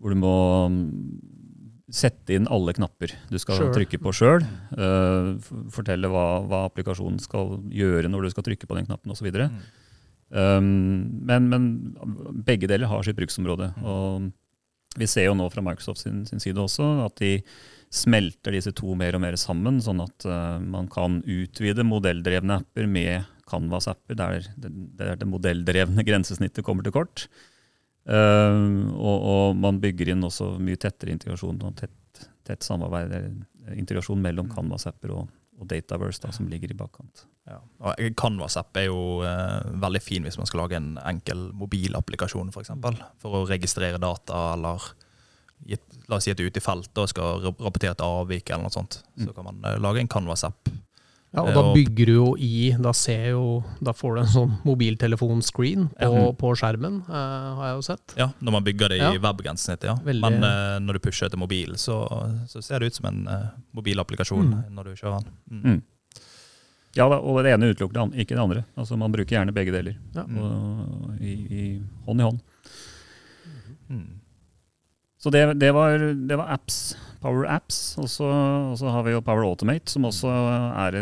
hvor 0.00 0.16
du 0.16 0.18
må 0.18 0.36
sette 1.92 2.32
inn 2.32 2.46
alle 2.48 2.72
knapper 2.72 3.12
du 3.28 3.36
skal 3.40 3.58
sure. 3.60 3.72
trykke 3.74 4.00
på 4.00 4.12
sjøl. 4.16 4.44
Uh, 4.72 5.36
fortelle 5.72 6.08
hva, 6.08 6.40
hva, 6.48 6.64
applikasjonen 6.70 7.20
skal 7.20 7.58
gjøre 7.72 8.08
når 8.08 8.24
du 8.24 8.32
skal 8.32 8.46
trykke 8.46 8.68
på 8.68 8.78
den 8.78 8.88
knappen 8.88 9.12
osv. 9.12 9.28
Mm. 9.28 9.58
Um, 10.34 10.70
men, 11.28 11.50
men, 11.52 11.68
begge 12.46 12.70
deler 12.70 12.88
har 12.90 13.04
sitt 13.04 13.18
bruksområde. 13.18 13.70
Mm. 13.76 13.84
Og 13.84 14.98
vi 15.00 15.08
ser 15.10 15.28
jo 15.28 15.36
nå 15.36 15.50
fra 15.52 15.64
Microsoft 15.66 16.04
sin, 16.04 16.24
sin, 16.28 16.40
side 16.42 16.60
også 16.60 16.88
at 17.04 17.18
de 17.20 17.36
smelter 17.94 18.56
disse 18.56 18.72
to 18.74 18.96
mer 18.98 19.14
og 19.18 19.22
mer 19.22 19.36
sammen, 19.38 19.78
sånn 19.84 20.00
at 20.02 20.26
uh, 20.26 20.56
man 20.62 20.88
kan 20.90 21.20
utvide 21.20 21.86
modelldrevne 21.86 22.62
apper 22.62 22.88
med 22.90 23.28
Canvas-apper 23.50 24.16
der 24.16 24.46
det, 24.56 24.70
der 24.96 25.18
det 25.20 25.28
modelldrevne 25.28 26.06
grensesnittet 26.06 26.64
kommer 26.64 26.86
til 26.86 26.96
kort. 26.96 27.26
Uh, 28.04 28.90
og, 28.98 29.14
og, 29.16 29.44
man 29.56 29.80
bygger 29.80 30.12
inn 30.12 30.26
også 30.26 30.54
mye 30.60 30.80
tettere 30.80 31.14
integrasjon 31.14 31.62
og 31.64 31.76
tett, 31.78 32.26
tett 32.44 32.66
samarbeid, 32.66 33.14
integrasjon 33.72 34.20
mellom 34.20 34.50
mm. 34.50 34.52
Canvas-apper 34.52 35.14
og, 35.16 35.30
og, 35.56 35.64
Dataverse, 35.70 36.20
da, 36.26 36.32
som 36.36 36.50
ligger 36.50 36.74
i 36.74 36.76
bakkant. 36.76 37.24
Ja. 37.48 37.60
Canvas-app 38.20 38.76
er 38.80 38.90
jo 38.90 39.22
uh, 39.24 39.64
veldig 39.80 40.02
fin 40.04 40.26
hvis 40.26 40.36
man 40.40 40.48
skal 40.48 40.64
lage 40.64 40.80
en 40.80 40.94
enkel 41.00 41.48
mobilapplikasjon, 41.56 42.52
f.eks. 42.52 42.56
For, 42.56 42.66
eksempel, 42.66 43.00
for 43.22 43.40
å 43.40 43.48
registrere 43.48 44.00
data, 44.02 44.50
eller 44.52 44.92
la 45.64 46.18
oss 46.18 46.26
si 46.26 46.32
at 46.32 46.36
du 46.36 46.44
er 46.44 46.50
ute 46.52 46.60
i 46.60 46.64
feltet 46.64 46.98
og 47.00 47.08
skal 47.08 47.40
rapportere 47.46 47.94
et 47.94 48.04
avvik, 48.04 48.50
eller 48.50 48.66
noe 48.66 48.74
sånt. 48.74 49.00
Mm. 49.16 49.28
Så 49.28 49.36
kan 49.36 49.48
man 49.48 49.64
uh, 49.64 49.78
lage 49.80 50.04
en 50.04 50.12
Canvas-app 50.12 50.68
ja, 51.34 51.42
og 51.42 51.50
da 51.56 51.62
bygger 51.74 52.10
du 52.10 52.12
jo 52.14 52.26
i 52.38 52.68
Da, 52.78 52.92
jo, 53.26 53.46
da 53.82 53.94
får 53.96 54.14
du 54.14 54.20
en 54.22 54.30
sånn 54.30 54.52
mobiltelefonscreen 54.66 55.88
på, 55.90 56.10
ja. 56.14 56.28
på 56.38 56.52
skjermen, 56.58 57.00
uh, 57.08 57.56
har 57.58 57.72
jeg 57.72 57.78
jo 57.78 57.86
sett. 57.88 58.14
Ja, 58.20 58.28
når 58.38 58.56
man 58.58 58.66
bygger 58.68 58.94
det 58.94 59.00
i 59.00 59.02
ja. 59.02 59.10
webgrensesnittet, 59.18 59.88
ja. 59.90 59.96
Veldig... 60.06 60.22
Men 60.22 60.46
uh, 60.46 60.76
når 60.84 60.98
du 60.98 61.04
pusher 61.08 61.32
til 61.32 61.42
mobil, 61.42 61.74
så, 61.80 61.98
så, 62.50 62.62
ser 62.62 62.82
det 62.84 62.92
ut 62.92 63.00
som 63.00 63.10
en 63.10 63.24
uh, 63.26 63.50
mobilapplikasjon 63.74 64.46
mm. 64.52 64.62
når 64.76 64.90
du 64.92 65.02
kjører 65.02 65.26
den. 65.26 65.34
Mm. 65.50 65.64
Mm. 65.64 65.82
Ja, 66.94 67.08
og 67.10 67.40
det 67.42 67.50
ene 67.50 67.72
utelukker 67.74 68.14
ikke 68.22 68.36
det 68.36 68.42
andre. 68.42 68.62
Altså 68.78 68.94
Man 69.00 69.10
bruker 69.10 69.34
gjerne 69.34 69.54
begge 69.54 69.74
deler. 69.74 69.96
Og, 70.22 71.16
i, 71.18 71.32
i, 71.34 71.64
hånd 72.06 72.22
i 72.22 72.28
hånd. 72.28 72.38
Mm. 73.90 74.06
Så 75.24 75.30
det, 75.32 75.54
det, 75.56 75.70
var, 75.72 75.98
det 76.28 76.36
var 76.36 76.50
apps. 76.52 76.90
Power 77.24 77.46
Apps. 77.48 77.78
Og 78.00 78.10
så, 78.12 78.28
har 78.92 79.06
vi 79.06 79.14
jo 79.14 79.22
Power 79.24 79.46
Automate, 79.48 79.88
som 79.88 80.04
også 80.04 80.28
er 80.28 80.98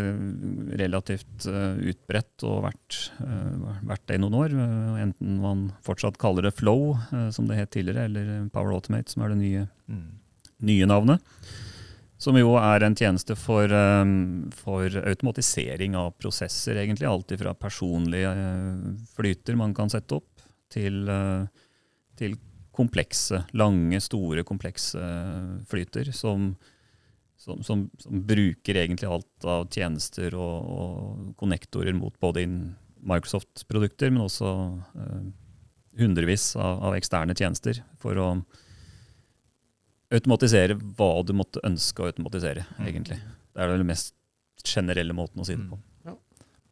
relativt 0.79 1.47
uh, 1.51 1.75
utbredt 1.83 2.45
og 2.47 2.61
vært, 2.69 2.99
uh, 3.19 3.73
vært, 3.89 4.05
det 4.07 4.15
i 4.15 4.21
noen 4.23 4.37
år. 4.39 4.55
Uh, 4.55 5.01
enten 5.03 5.41
man 5.43 5.65
fortsatt 5.83 6.19
kaller 6.21 6.47
det 6.47 6.53
Flow, 6.55 6.93
som 7.35 7.49
det 7.49 7.59
het 7.59 7.73
tidligere, 7.75 8.07
eller 8.07 8.47
Power 8.55 8.71
Automate, 8.77 9.11
som 9.11 9.25
er 9.25 9.33
det 9.33 9.41
nye, 9.41 9.65
mm. 9.91 10.07
nye 10.71 10.87
navnet. 10.87 11.35
Som 12.23 12.39
jo 12.39 12.55
er 12.55 12.85
en 12.87 12.95
tjeneste 12.95 13.35
for, 13.35 13.67
for, 14.55 14.95
automatisering 15.11 15.97
av 15.99 16.13
prosesser, 16.15 16.79
egentlig. 16.79 17.09
Alt 17.09 17.33
fra 17.41 17.51
personlige 17.51 18.31
flyter 19.17 19.59
man 19.59 19.75
kan 19.75 19.91
sette 19.91 20.21
opp, 20.21 20.29
til, 20.71 21.03
til 22.15 22.37
komplekse, 22.73 23.43
lange, 23.53 23.99
store, 24.01 24.43
komplekse 24.47 25.01
flyter 25.69 26.09
som, 26.15 26.53
som, 27.37 27.61
som, 27.63 27.85
som 28.01 28.23
bruker 28.25 28.79
egentlig 28.81 29.09
alt 29.09 29.47
av 29.47 29.67
tjenester 29.73 30.33
og, 30.37 30.73
og 30.73 31.29
konnektorer 31.39 31.95
mot 31.97 32.17
både 32.23 32.47
Microsoft-produkter, 33.03 34.13
men 34.13 34.25
også 34.25 34.49
uh, 34.95 35.23
hundrevis 35.99 36.53
av, 36.55 36.81
av, 36.89 36.97
eksterne 36.97 37.35
tjenester 37.37 37.83
for 38.01 38.17
å 38.17 38.27
automatisere 40.13 40.77
hva 40.97 41.11
du 41.25 41.33
måtte 41.37 41.61
ønske 41.67 42.03
å 42.03 42.09
automatisere, 42.09 42.65
mm. 42.77 42.85
egentlig. 42.87 43.19
Det 43.53 43.61
er 43.61 43.73
den 43.73 43.89
mest 43.89 44.15
generelle 44.63 45.15
måten 45.17 45.41
å 45.41 45.47
si 45.47 45.57
det 45.57 45.67
på. 45.69 45.79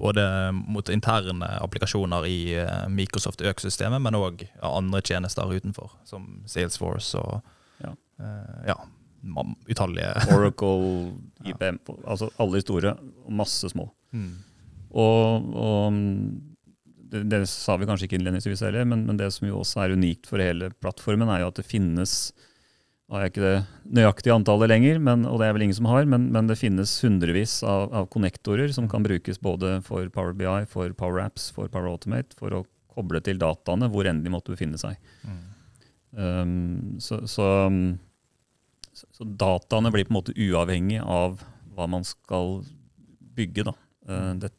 Både 0.01 0.23
mot 0.57 0.89
interne 0.89 1.45
applikasjoner 1.61 2.25
i 2.25 2.37
eh, 2.57 2.87
Microsoft-økosystemet, 2.89 4.01
men 4.01 4.17
òg 4.17 4.45
andre 4.65 5.01
tjenester 5.05 5.51
utenfor, 5.53 5.93
som 6.09 6.41
Salesforce 6.49 7.21
og 7.21 7.41
Ja. 7.83 7.93
eh, 8.19 8.71
ja 8.73 8.79
utallige 9.69 10.09
Oracle, 10.33 11.11
IBM, 11.45 11.77
altså 12.09 12.31
alle 12.41 12.57
de 12.57 12.61
store, 12.65 12.95
og 13.25 13.35
masse 13.37 13.69
små. 13.69 13.85
Mm. 14.17 14.31
Og, 14.97 15.51
og 15.61 15.99
det, 17.11 17.21
det 17.29 17.41
sa 17.51 17.75
vi 17.77 17.85
kanskje 17.85 18.07
ikke 18.07 18.17
innledningsvis 18.17 18.63
heller, 18.65 18.87
men, 18.89 19.05
men 19.05 19.19
det 19.19 19.29
som 19.35 19.45
jo 19.47 19.59
også 19.61 19.83
er 19.83 19.93
unikt 19.93 20.25
for 20.29 20.41
hele 20.41 20.71
plattformen, 20.81 21.29
er 21.29 21.43
jo 21.43 21.51
at 21.51 21.59
det 21.61 21.67
finnes 21.67 22.31
har 23.11 23.25
jeg 23.25 23.31
ikke 23.33 23.43
det 23.43 23.95
nøyaktige 23.97 24.35
antallet 24.35 24.71
lenger, 24.71 24.99
men, 25.03 25.25
og 25.27 25.41
det 25.41 25.47
er 25.47 25.55
vel 25.55 25.65
ingen 25.65 25.77
som 25.77 25.89
har, 25.91 26.05
men, 26.07 26.29
men 26.31 26.47
det 26.47 26.59
finnes 26.59 26.93
hundrevis 27.03 27.57
av, 27.67 27.89
av 27.91 28.07
konnektorer 28.13 28.71
som 28.71 28.87
kan 28.91 29.03
brukes 29.03 29.41
både 29.43 29.79
for 29.83 30.07
Power 30.15 30.31
BI, 30.37 30.61
for 30.71 30.93
Power 30.95 31.19
Apps, 31.25 31.49
for 31.51 31.71
Power 31.71 31.91
Automate, 31.91 32.37
for 32.39 32.55
å 32.55 32.63
koble 32.91 33.19
til 33.23 33.39
dataene 33.41 33.89
hvor 33.91 34.07
enn 34.07 34.23
de 34.23 34.31
måtte 34.31 34.53
befinne 34.55 34.79
seg. 34.79 34.95
Mm. 35.27 35.41
Um, 36.11 36.55
så, 37.03 37.21
så, 37.27 37.47
så, 38.91 39.07
så 39.19 39.27
dataene 39.27 39.91
blir 39.91 40.07
på 40.07 40.15
en 40.15 40.19
måte 40.21 40.35
uavhengig 40.35 41.03
av 41.03 41.39
hva 41.75 41.87
man 41.91 42.07
skal 42.07 42.61
bygge. 43.35 43.67
Da. 43.67 43.75
Uh, 44.07 44.33
det, 44.39 44.53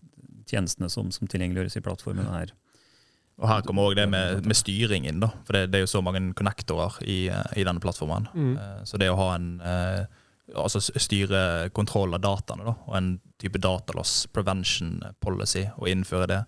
tjenestene 0.52 0.90
som, 0.92 1.08
som 1.14 1.28
tilgjengeliggjøres 1.30 1.78
i 1.80 1.84
plattformen, 1.84 2.28
er 2.36 2.52
Og 3.42 3.48
her 3.50 3.62
kommer 3.66 3.88
òg 3.90 3.96
det 3.98 4.06
med, 4.10 4.46
med 4.46 4.54
styring 4.56 5.06
inn, 5.10 5.22
da. 5.22 5.32
For 5.46 5.56
det, 5.56 5.64
det 5.72 5.80
er 5.80 5.84
jo 5.86 5.90
så 5.90 6.02
mange 6.04 6.22
connectorer 6.38 7.00
i, 7.02 7.26
eh, 7.26 7.54
i 7.58 7.64
denne 7.66 7.82
plattformen. 7.82 8.28
Mm. 8.34 8.52
Eh, 8.54 8.82
Så 8.86 9.00
det 9.02 9.10
å 9.10 9.18
ha 9.18 9.30
en 9.36 9.54
eh, 9.60 10.18
Altså 10.58 10.82
styre 10.82 11.70
kontroll 11.72 12.12
av 12.12 12.20
dataene, 12.20 12.64
da, 12.66 12.72
og 12.84 12.96
en 12.98 13.12
type 13.40 13.60
dataloss 13.62 14.26
prevention 14.34 14.98
policy, 15.22 15.62
og 15.78 15.86
innføre 15.88 16.26
det, 16.28 16.40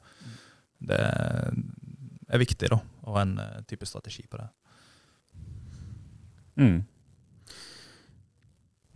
det 0.90 0.98
er 0.98 2.42
viktig, 2.42 2.68
da. 2.74 2.80
Og 3.08 3.16
en 3.22 3.32
type 3.70 3.86
strategi 3.88 4.26
på 4.28 4.42
det. 4.42 4.48
Mm. 6.60 6.82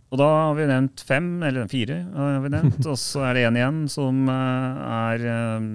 Og 0.09 0.17
da 0.17 0.25
har 0.25 0.55
vi 0.57 0.65
nevnt 0.65 1.03
fem, 1.05 1.27
eller 1.45 1.67
fire, 1.69 1.99
har 2.15 2.39
vi 2.41 2.51
nevnt, 2.53 2.81
og 2.91 2.97
så 2.97 3.27
er 3.27 3.37
det 3.37 3.45
én 3.45 3.59
igjen 3.59 3.79
som 3.93 4.23
eh, 4.33 4.83
er 4.89 5.25
eh, 5.35 5.69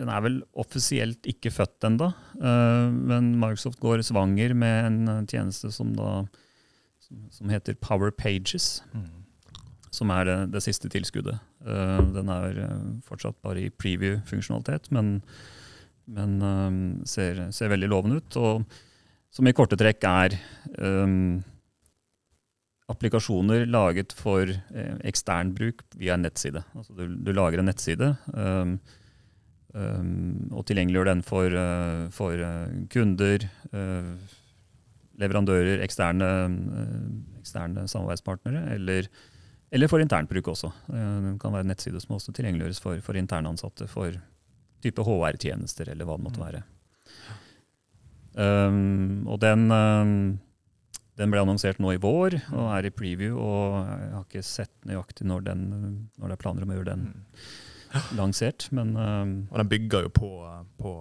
Den 0.00 0.10
er 0.10 0.24
vel 0.26 0.40
offisielt 0.58 1.28
ikke 1.30 1.52
født 1.54 1.86
ennå, 1.86 2.10
men 2.40 3.34
Microsoft 3.38 3.78
går 3.82 4.02
svanger 4.06 4.54
med 4.58 4.86
en 4.88 5.00
eh, 5.14 5.26
tjeneste 5.30 5.70
som 5.74 5.94
da 5.94 6.22
som, 7.30 7.50
heter 7.50 7.74
Power 7.74 8.10
Pages, 8.10 8.82
som 9.90 10.12
er 10.14 10.26
det, 10.28 10.36
det 10.54 10.62
siste 10.64 10.90
tilskuddet. 10.92 11.40
Eh, 11.66 12.02
Den 12.14 12.30
er 12.32 12.60
eh, 12.66 12.84
fortsatt 13.06 13.40
bare 13.44 13.66
i 13.66 13.72
preview-funksjonalitet, 13.74 14.90
men, 14.94 15.18
men 16.10 16.38
eh, 16.42 16.78
ser, 17.10 17.46
ser 17.54 17.72
veldig 17.72 17.90
lovende 17.90 18.20
ut. 18.22 18.36
og 18.40 18.78
som 19.30 19.46
i 19.46 19.54
korte 19.54 19.76
trekk 19.78 20.02
er 20.10 20.32
um, 20.82 21.38
applikasjoner 22.90 23.66
laget 23.70 24.12
for 24.18 24.50
eh, 24.50 24.96
ekstern 25.08 25.52
bruk 25.56 25.84
via 26.00 26.16
en 26.16 26.24
nettside. 26.26 26.64
Altså 26.76 26.96
du, 26.98 27.06
du 27.14 27.30
lager 27.36 27.62
en 27.62 27.68
nettside 27.70 28.12
um, 28.34 28.76
um, 29.74 30.50
og 30.50 30.64
tilgjengeliggjør 30.68 31.10
den 31.12 31.22
for, 31.26 31.54
uh, 31.54 32.06
for 32.14 32.34
eh, 32.46 32.78
kunder, 32.92 33.46
uh, 33.74 34.14
leverandører, 35.20 35.82
eksterne, 35.84 36.30
uh, 36.50 37.38
eksterne 37.42 37.86
samarbeidspartnere, 37.90 38.64
eller, 38.74 39.08
eller 39.70 39.90
for 39.92 40.02
internbruk 40.02 40.48
også. 40.50 40.72
Eh, 40.90 41.16
det 41.28 41.36
kan 41.42 41.54
være 41.54 41.66
en 41.68 41.72
nettside 41.74 42.00
som 42.02 42.16
også 42.16 42.34
tilgjengeliggjøres 42.34 42.82
for, 42.82 43.00
for 43.04 43.20
interne 43.20 43.52
ansatte, 43.52 43.86
for 43.90 44.16
type 44.80 45.04
HR-tjenester 45.04 45.92
eller 45.92 46.08
hva 46.08 46.16
det 46.18 46.26
måtte 46.26 46.40
Mm. 46.40 46.46
være. 46.46 46.62
Um, 48.40 49.26
og 49.26 49.40
den, 49.42 49.64
den 51.20 51.32
ble 51.32 51.42
annonsert 51.42 51.80
nå 51.82 51.92
i 51.94 52.00
vår 52.00 52.38
og 52.48 52.70
er 52.78 52.88
i 52.88 52.94
preview. 52.94 53.36
og 53.36 53.76
Jeg 53.84 54.12
har 54.14 54.24
ikke 54.24 54.46
sett 54.46 54.72
nøyaktig 54.88 55.26
når, 55.28 55.44
den, 55.50 55.66
når 56.16 56.32
det 56.32 56.38
er 56.38 56.42
planer 56.44 56.64
om 56.64 56.72
å 56.72 56.78
gjøre 56.78 56.94
den 56.94 57.04
lansert. 58.16 58.68
Men 58.74 58.94
um, 58.96 59.34
Og 59.50 59.60
den 59.60 59.70
bygger 59.70 60.08
jo 60.08 60.14
på, 60.16 60.30
på 60.80 60.94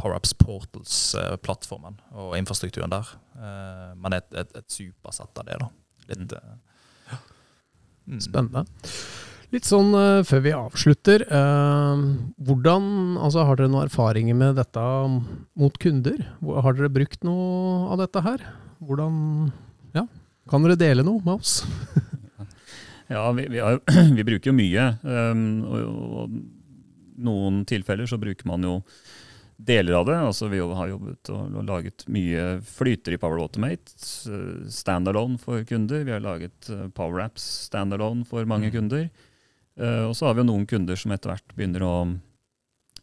PowerUps 0.00 0.34
Portals-plattformen 0.40 2.00
og 2.18 2.36
infrastrukturen 2.38 2.92
der. 2.92 3.12
Eh, 3.38 3.90
Men 4.02 4.18
et, 4.18 4.28
et, 4.34 4.56
et 4.58 4.72
supersett 4.72 5.38
av 5.38 5.48
det, 5.48 5.58
da. 5.62 5.68
Litt 6.10 6.34
eh, 6.38 7.20
mm. 8.10 8.22
Spennende. 8.24 8.64
Litt 9.52 9.68
sånn 9.68 9.92
uh, 9.92 10.24
før 10.24 10.40
vi 10.46 10.54
avslutter. 10.56 11.26
Uh, 11.28 12.24
hvordan, 12.40 12.86
altså 13.20 13.44
Har 13.44 13.60
dere 13.60 13.68
noen 13.68 13.84
erfaringer 13.84 14.38
med 14.38 14.56
dette 14.56 14.84
mot 15.60 15.76
kunder? 15.82 16.24
Har 16.40 16.78
dere 16.78 16.92
brukt 16.92 17.20
noe 17.28 17.90
av 17.92 18.00
dette 18.00 18.24
her? 18.24 18.46
Hvordan 18.82 19.16
Ja, 19.94 20.06
kan 20.50 20.64
dere 20.66 20.76
dele 20.80 21.04
noe 21.06 21.20
med 21.22 21.34
oss? 21.40 21.60
ja, 23.12 23.24
vi, 23.36 23.46
vi, 23.52 23.60
har, 23.62 23.80
vi 24.16 24.24
bruker 24.26 24.50
jo 24.50 24.56
mye. 24.56 24.86
Um, 25.04 25.42
og, 25.68 25.82
og 26.22 26.38
noen 27.22 27.62
tilfeller 27.68 28.08
så 28.10 28.18
bruker 28.20 28.48
man 28.50 28.64
jo 28.66 28.78
deler 29.62 29.94
av 30.00 30.06
det. 30.08 30.16
Altså 30.18 30.48
Vi 30.50 30.58
har 30.58 30.88
jobbet 30.90 31.30
og, 31.30 31.52
og 31.60 31.66
laget 31.68 32.06
mye 32.10 32.46
flyter 32.66 33.14
i 33.14 33.20
Power 33.22 33.38
Automate. 33.44 33.92
eh, 34.26 34.64
Standalone 34.72 35.38
for 35.38 35.62
kunder. 35.68 36.02
Vi 36.08 36.14
har 36.16 36.24
laget 36.24 36.70
eh, 36.72 36.88
Power 36.96 37.22
Apps 37.28 37.44
standalone 37.68 38.24
for 38.26 38.48
mange 38.50 38.72
Mm. 38.72 38.74
kunder. 38.80 39.04
Uh, 39.78 40.04
og 40.10 40.16
så 40.18 40.26
har 40.26 40.34
vi 40.36 40.42
jo 40.42 40.48
noen 40.50 40.66
kunder 40.68 40.98
som 41.00 41.14
etter 41.14 41.30
hvert 41.32 41.54
begynner 41.56 41.80
å 41.86 41.92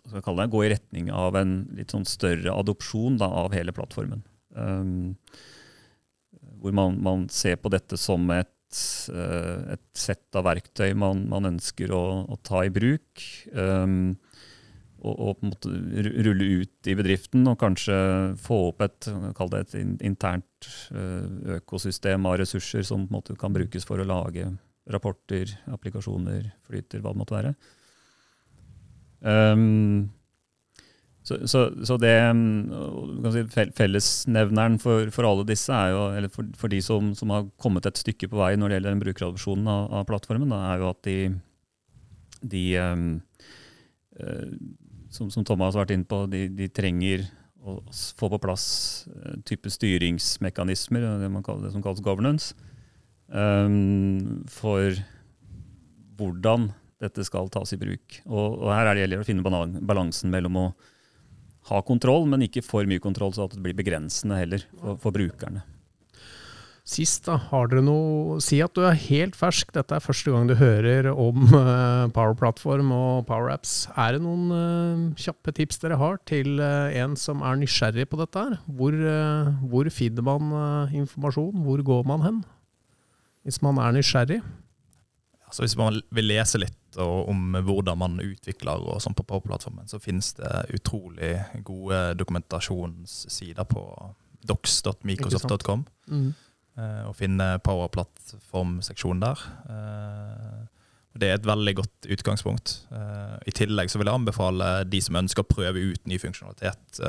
skal 0.09 0.21
kalle 0.25 0.43
det, 0.43 0.51
gå 0.53 0.59
i 0.65 0.69
retning 0.73 1.07
av 1.13 1.35
en 1.37 1.53
litt 1.77 1.89
sånn 1.93 2.05
større 2.05 2.53
adopsjon 2.53 3.17
da, 3.21 3.25
av 3.41 3.53
hele 3.53 3.73
plattformen. 3.73 4.21
Um, 4.57 5.15
hvor 6.59 6.75
man, 6.75 6.97
man 7.03 7.27
ser 7.33 7.59
på 7.61 7.71
dette 7.73 7.97
som 7.99 8.27
et, 8.35 8.51
eh, 9.13 9.75
et 9.75 9.85
sett 9.97 10.35
av 10.37 10.47
verktøy 10.49 10.93
man, 10.97 11.25
man 11.31 11.49
ønsker 11.53 11.93
å, 11.95 12.03
å 12.27 12.39
ta 12.45 12.65
i 12.67 12.73
bruk. 12.73 13.23
Um, 13.53 14.17
og, 14.99 15.15
og 15.15 15.67
rulle 16.25 16.47
ut 16.59 16.89
i 16.91 16.95
bedriften 16.97 17.47
og 17.47 17.59
kanskje 17.61 17.95
få 18.43 18.57
opp 18.73 18.83
et, 18.83 19.07
et 19.07 19.75
internt 19.79 20.67
eh, 20.91 21.55
økosystem 21.55 22.27
av 22.27 22.41
ressurser 22.41 22.83
som 22.83 23.07
kan 23.39 23.55
brukes 23.55 23.87
for 23.87 24.01
å 24.01 24.07
lage 24.07 24.49
rapporter, 24.89 25.51
applikasjoner, 25.71 26.49
flyter, 26.67 26.99
hva 26.99 27.13
det 27.13 27.21
måtte 27.21 27.37
være. 27.37 27.53
Um, 29.19 30.09
så, 31.29 31.37
så, 31.47 31.61
så 31.85 31.97
det 32.01 32.13
um, 32.31 33.29
si, 33.33 33.43
Fellesnevneren 33.77 34.79
for, 34.81 35.11
for 35.13 35.27
alle 35.29 35.45
disse, 35.47 35.73
er 35.73 35.93
jo, 35.93 36.03
eller 36.17 36.33
for, 36.33 36.49
for 36.57 36.71
de 36.73 36.81
som, 36.83 37.13
som 37.17 37.33
har 37.35 37.47
kommet 37.61 37.85
et 37.85 38.01
stykke 38.01 38.31
på 38.31 38.39
vei 38.39 38.55
når 38.57 38.71
det 38.71 38.79
gjelder 38.79 38.95
den 38.95 39.03
brukeradopsjonen 39.03 39.69
av, 39.69 39.87
av 39.99 40.07
plattformen, 40.09 40.49
da, 40.49 40.61
er 40.71 40.81
jo 40.81 40.89
at 40.89 41.01
de, 41.05 41.17
de 42.55 42.63
um, 42.81 43.09
eh, 44.17 44.55
som, 45.13 45.29
som 45.33 45.45
Thomas 45.45 45.77
har 45.77 45.85
vært 45.85 45.95
inne 45.97 46.09
på, 46.09 46.23
de, 46.31 46.47
de 46.57 46.69
trenger 46.73 47.27
å 47.59 47.77
få 47.91 48.29
på 48.31 48.41
plass 48.41 48.65
eh, 49.11 49.37
type 49.47 49.69
styringsmekanismer, 49.73 51.07
det, 51.21 51.31
kaller, 51.45 51.67
det 51.67 51.73
som 51.75 51.85
kalles 51.85 52.03
governance, 52.05 52.55
um, 53.29 54.45
for 54.49 54.97
hvordan 56.19 56.71
dette 56.99 57.23
skal 57.23 57.51
tas 57.51 57.71
i 57.75 57.79
bruk. 57.79 58.21
Og, 58.27 58.59
og 58.59 58.71
her 58.73 58.89
er 58.89 58.95
det 58.95 59.05
gjelder 59.05 59.21
å 59.21 59.27
finne 59.27 59.77
balansen 59.87 60.33
mellom 60.33 60.57
å 60.59 60.69
ha 61.67 61.81
kontroll, 61.85 62.25
men 62.29 62.45
ikke 62.47 62.63
for 62.65 62.87
mye 62.89 63.03
kontroll, 63.03 63.35
så 63.35 63.45
at 63.45 63.57
det 63.57 63.63
blir 63.65 63.77
begrensende 63.77 64.39
heller 64.39 64.63
for, 64.79 64.97
for 65.03 65.15
brukerne. 65.15 65.65
Sist, 66.89 67.27
da, 67.27 67.35
har 67.51 67.67
dere 67.69 67.83
noe 67.85 68.39
Si 68.41 68.57
at 68.65 68.73
du 68.73 68.81
er 68.87 68.95
helt 68.97 69.35
fersk, 69.37 69.69
dette 69.75 69.93
er 69.93 70.01
første 70.01 70.31
gang 70.33 70.47
du 70.49 70.55
hører 70.57 71.11
om 71.11 71.43
eh, 71.59 72.05
Power 72.15 72.33
Platform 72.39 72.89
og 72.95 73.27
Power 73.27 73.51
Apps. 73.53 73.83
Er 73.93 74.15
det 74.15 74.23
noen 74.23 74.47
eh, 74.55 75.03
kjappe 75.21 75.53
tips 75.53 75.83
dere 75.83 75.99
har 76.01 76.17
til 76.29 76.57
eh, 76.63 76.97
en 77.03 77.13
som 77.19 77.43
er 77.45 77.59
nysgjerrig 77.61 78.07
på 78.09 78.17
dette 78.23 78.41
her? 78.41 78.57
Hvor, 78.79 78.97
hvor 79.69 79.91
finner 79.93 80.25
man 80.25 80.49
informasjon? 81.03 81.61
Hvor 81.67 81.85
går 81.85 82.09
man 82.09 82.25
hen? 82.25 82.41
Hvis 83.45 83.61
man 83.65 83.77
er 83.81 83.93
nysgjerrig? 83.93 84.41
Altså 85.49 85.65
hvis 85.65 85.77
man 85.79 85.97
vil 86.13 86.29
lese 86.29 86.61
litt 86.61 86.99
om 87.01 87.55
hvordan 87.65 87.97
man 87.97 88.19
utvikler 88.21 88.81
og 88.85 89.01
sånn 89.01 89.15
på 89.17 89.25
Power-plattformen, 89.25 89.89
så 89.89 89.97
finnes 90.01 90.31
det 90.37 90.51
utrolig 90.77 91.35
gode 91.65 91.99
dokumentasjonssider 92.19 93.65
på 93.69 93.83
docs.microsoft.com. 94.49 95.85
Mm. 96.09 96.29
eh, 96.77 97.03
og 97.09 97.15
finne 97.17 97.55
Power-plattformseksjonen 97.65 99.25
der. 99.25 99.45
Eh, 99.73 100.59
det 101.19 101.31
er 101.31 101.39
et 101.39 101.49
veldig 101.49 101.75
godt 101.81 102.09
utgangspunkt. 102.13 102.75
Eh, 102.93 103.37
I 103.49 103.55
tillegg 103.57 103.89
så 103.89 103.99
vil 103.99 104.11
jeg 104.11 104.21
anbefale 104.21 104.69
de 104.85 105.01
som 105.01 105.17
ønsker 105.19 105.45
å 105.45 105.49
prøve 105.49 105.81
ut 105.91 106.05
ny 106.09 106.21
funksjonalitet, 106.21 107.01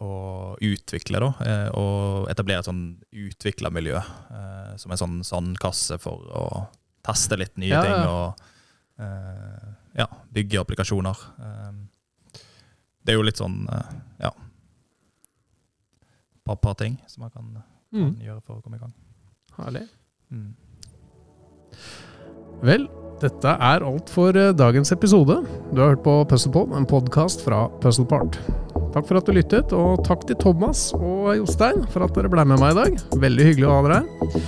og 0.00 0.56
utvikle, 0.64 1.20
da. 1.20 1.30
eh, 1.44 1.68
og 1.76 2.28
etablere 2.32 2.62
et 2.62 2.68
sånn 2.68 2.84
utviklermiljø 3.12 3.96
eh, 3.98 4.76
som 4.80 4.90
en 4.94 5.00
sånn 5.02 5.18
sandkasse 5.26 5.98
for 6.00 6.24
å 6.32 6.44
teste 7.04 7.36
litt 7.40 7.56
nye 7.60 7.68
Ja, 7.74 7.82
ting. 7.82 8.06
og 8.08 8.40
eh, 9.00 9.68
ja, 10.00 10.06
bygge 10.32 10.60
applikasjoner. 10.62 11.16
Det 13.04 13.12
er 13.12 13.16
jo 13.18 13.22
litt 13.26 13.36
sånn 13.40 13.66
ja 14.20 14.30
par, 16.44 16.56
par 16.56 16.74
ting 16.80 16.98
som 17.08 17.22
man 17.26 17.30
kan, 17.30 17.52
kan 17.54 17.64
Mm. 17.92 18.12
gjøre 18.22 18.40
for 18.46 18.54
å 18.60 18.62
komme 18.62 18.76
i 18.76 18.78
gang. 18.78 18.92
Herlig. 19.58 19.88
Mm. 20.30 20.54
Vel, 22.62 22.84
dette 23.20 23.48
er 23.58 23.82
alt 23.82 24.08
for 24.14 24.36
eh, 24.38 24.52
dagens 24.54 24.92
episode. 24.94 25.40
Du 25.74 25.80
har 25.82 25.96
hørt 25.96 26.04
på 26.04 26.14
Puzzlepod, 26.30 26.70
en 26.78 26.86
podkast 26.86 27.42
fra 27.42 27.64
Puzzlepart. 27.82 28.38
Takk 28.90 29.06
for 29.06 29.20
at 29.20 29.28
du 29.28 29.34
lyttet, 29.36 29.72
og 29.76 30.02
takk 30.06 30.26
til 30.26 30.38
Thomas 30.40 30.88
og 30.98 31.30
Jostein 31.38 31.84
for 31.92 32.06
at 32.06 32.16
dere 32.16 32.30
ble 32.32 32.44
med 32.48 32.58
meg 32.62 32.74
i 32.74 32.78
dag. 32.80 32.98
Veldig 33.22 33.46
hyggelig 33.50 33.68
å 33.68 33.76
ha 33.76 33.84
dere 33.86 34.00
her. 34.00 34.40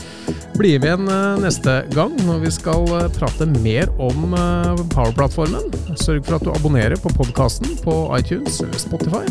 Bli 0.58 0.74
med 0.78 0.88
igjen 0.88 1.08
eh, 1.08 1.40
neste 1.40 1.76
gang 1.94 2.12
når 2.26 2.42
vi 2.44 2.50
skal 2.52 2.84
eh, 2.98 3.08
prate 3.16 3.46
mer 3.62 3.88
om 4.02 4.34
eh, 4.36 4.82
Power-plattformen. 4.92 5.70
Sørg 5.96 6.26
for 6.26 6.36
at 6.36 6.44
du 6.44 6.52
abonnerer 6.52 6.98
på 7.00 7.12
podkasten 7.16 7.72
på 7.84 7.96
iTunes 8.18 8.60
eller 8.64 8.82
Spotify, 8.82 9.24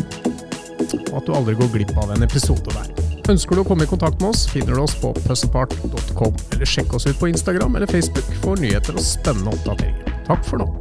og 1.12 1.16
at 1.20 1.28
du 1.28 1.34
aldri 1.36 1.56
går 1.60 1.72
glipp 1.76 1.94
av 2.02 2.14
en 2.16 2.26
episode 2.26 2.74
der. 2.74 2.90
Ønsker 3.30 3.54
du 3.54 3.62
å 3.62 3.66
komme 3.68 3.86
i 3.86 3.90
kontakt 3.90 4.18
med 4.18 4.32
oss, 4.32 4.48
finner 4.50 4.74
du 4.74 4.82
oss 4.82 4.96
på 4.98 5.12
puzzlepart.com, 5.22 6.40
eller 6.56 6.66
sjekk 6.66 6.96
oss 6.98 7.06
ut 7.06 7.18
på 7.20 7.30
Instagram 7.30 7.78
eller 7.78 7.90
Facebook 7.90 8.32
for 8.42 8.58
nyheter 8.58 8.98
og 8.98 9.06
spennende 9.06 9.54
oppdateringer. 9.54 10.24
Takk 10.26 10.42
for 10.48 10.64
nå. 10.64 10.72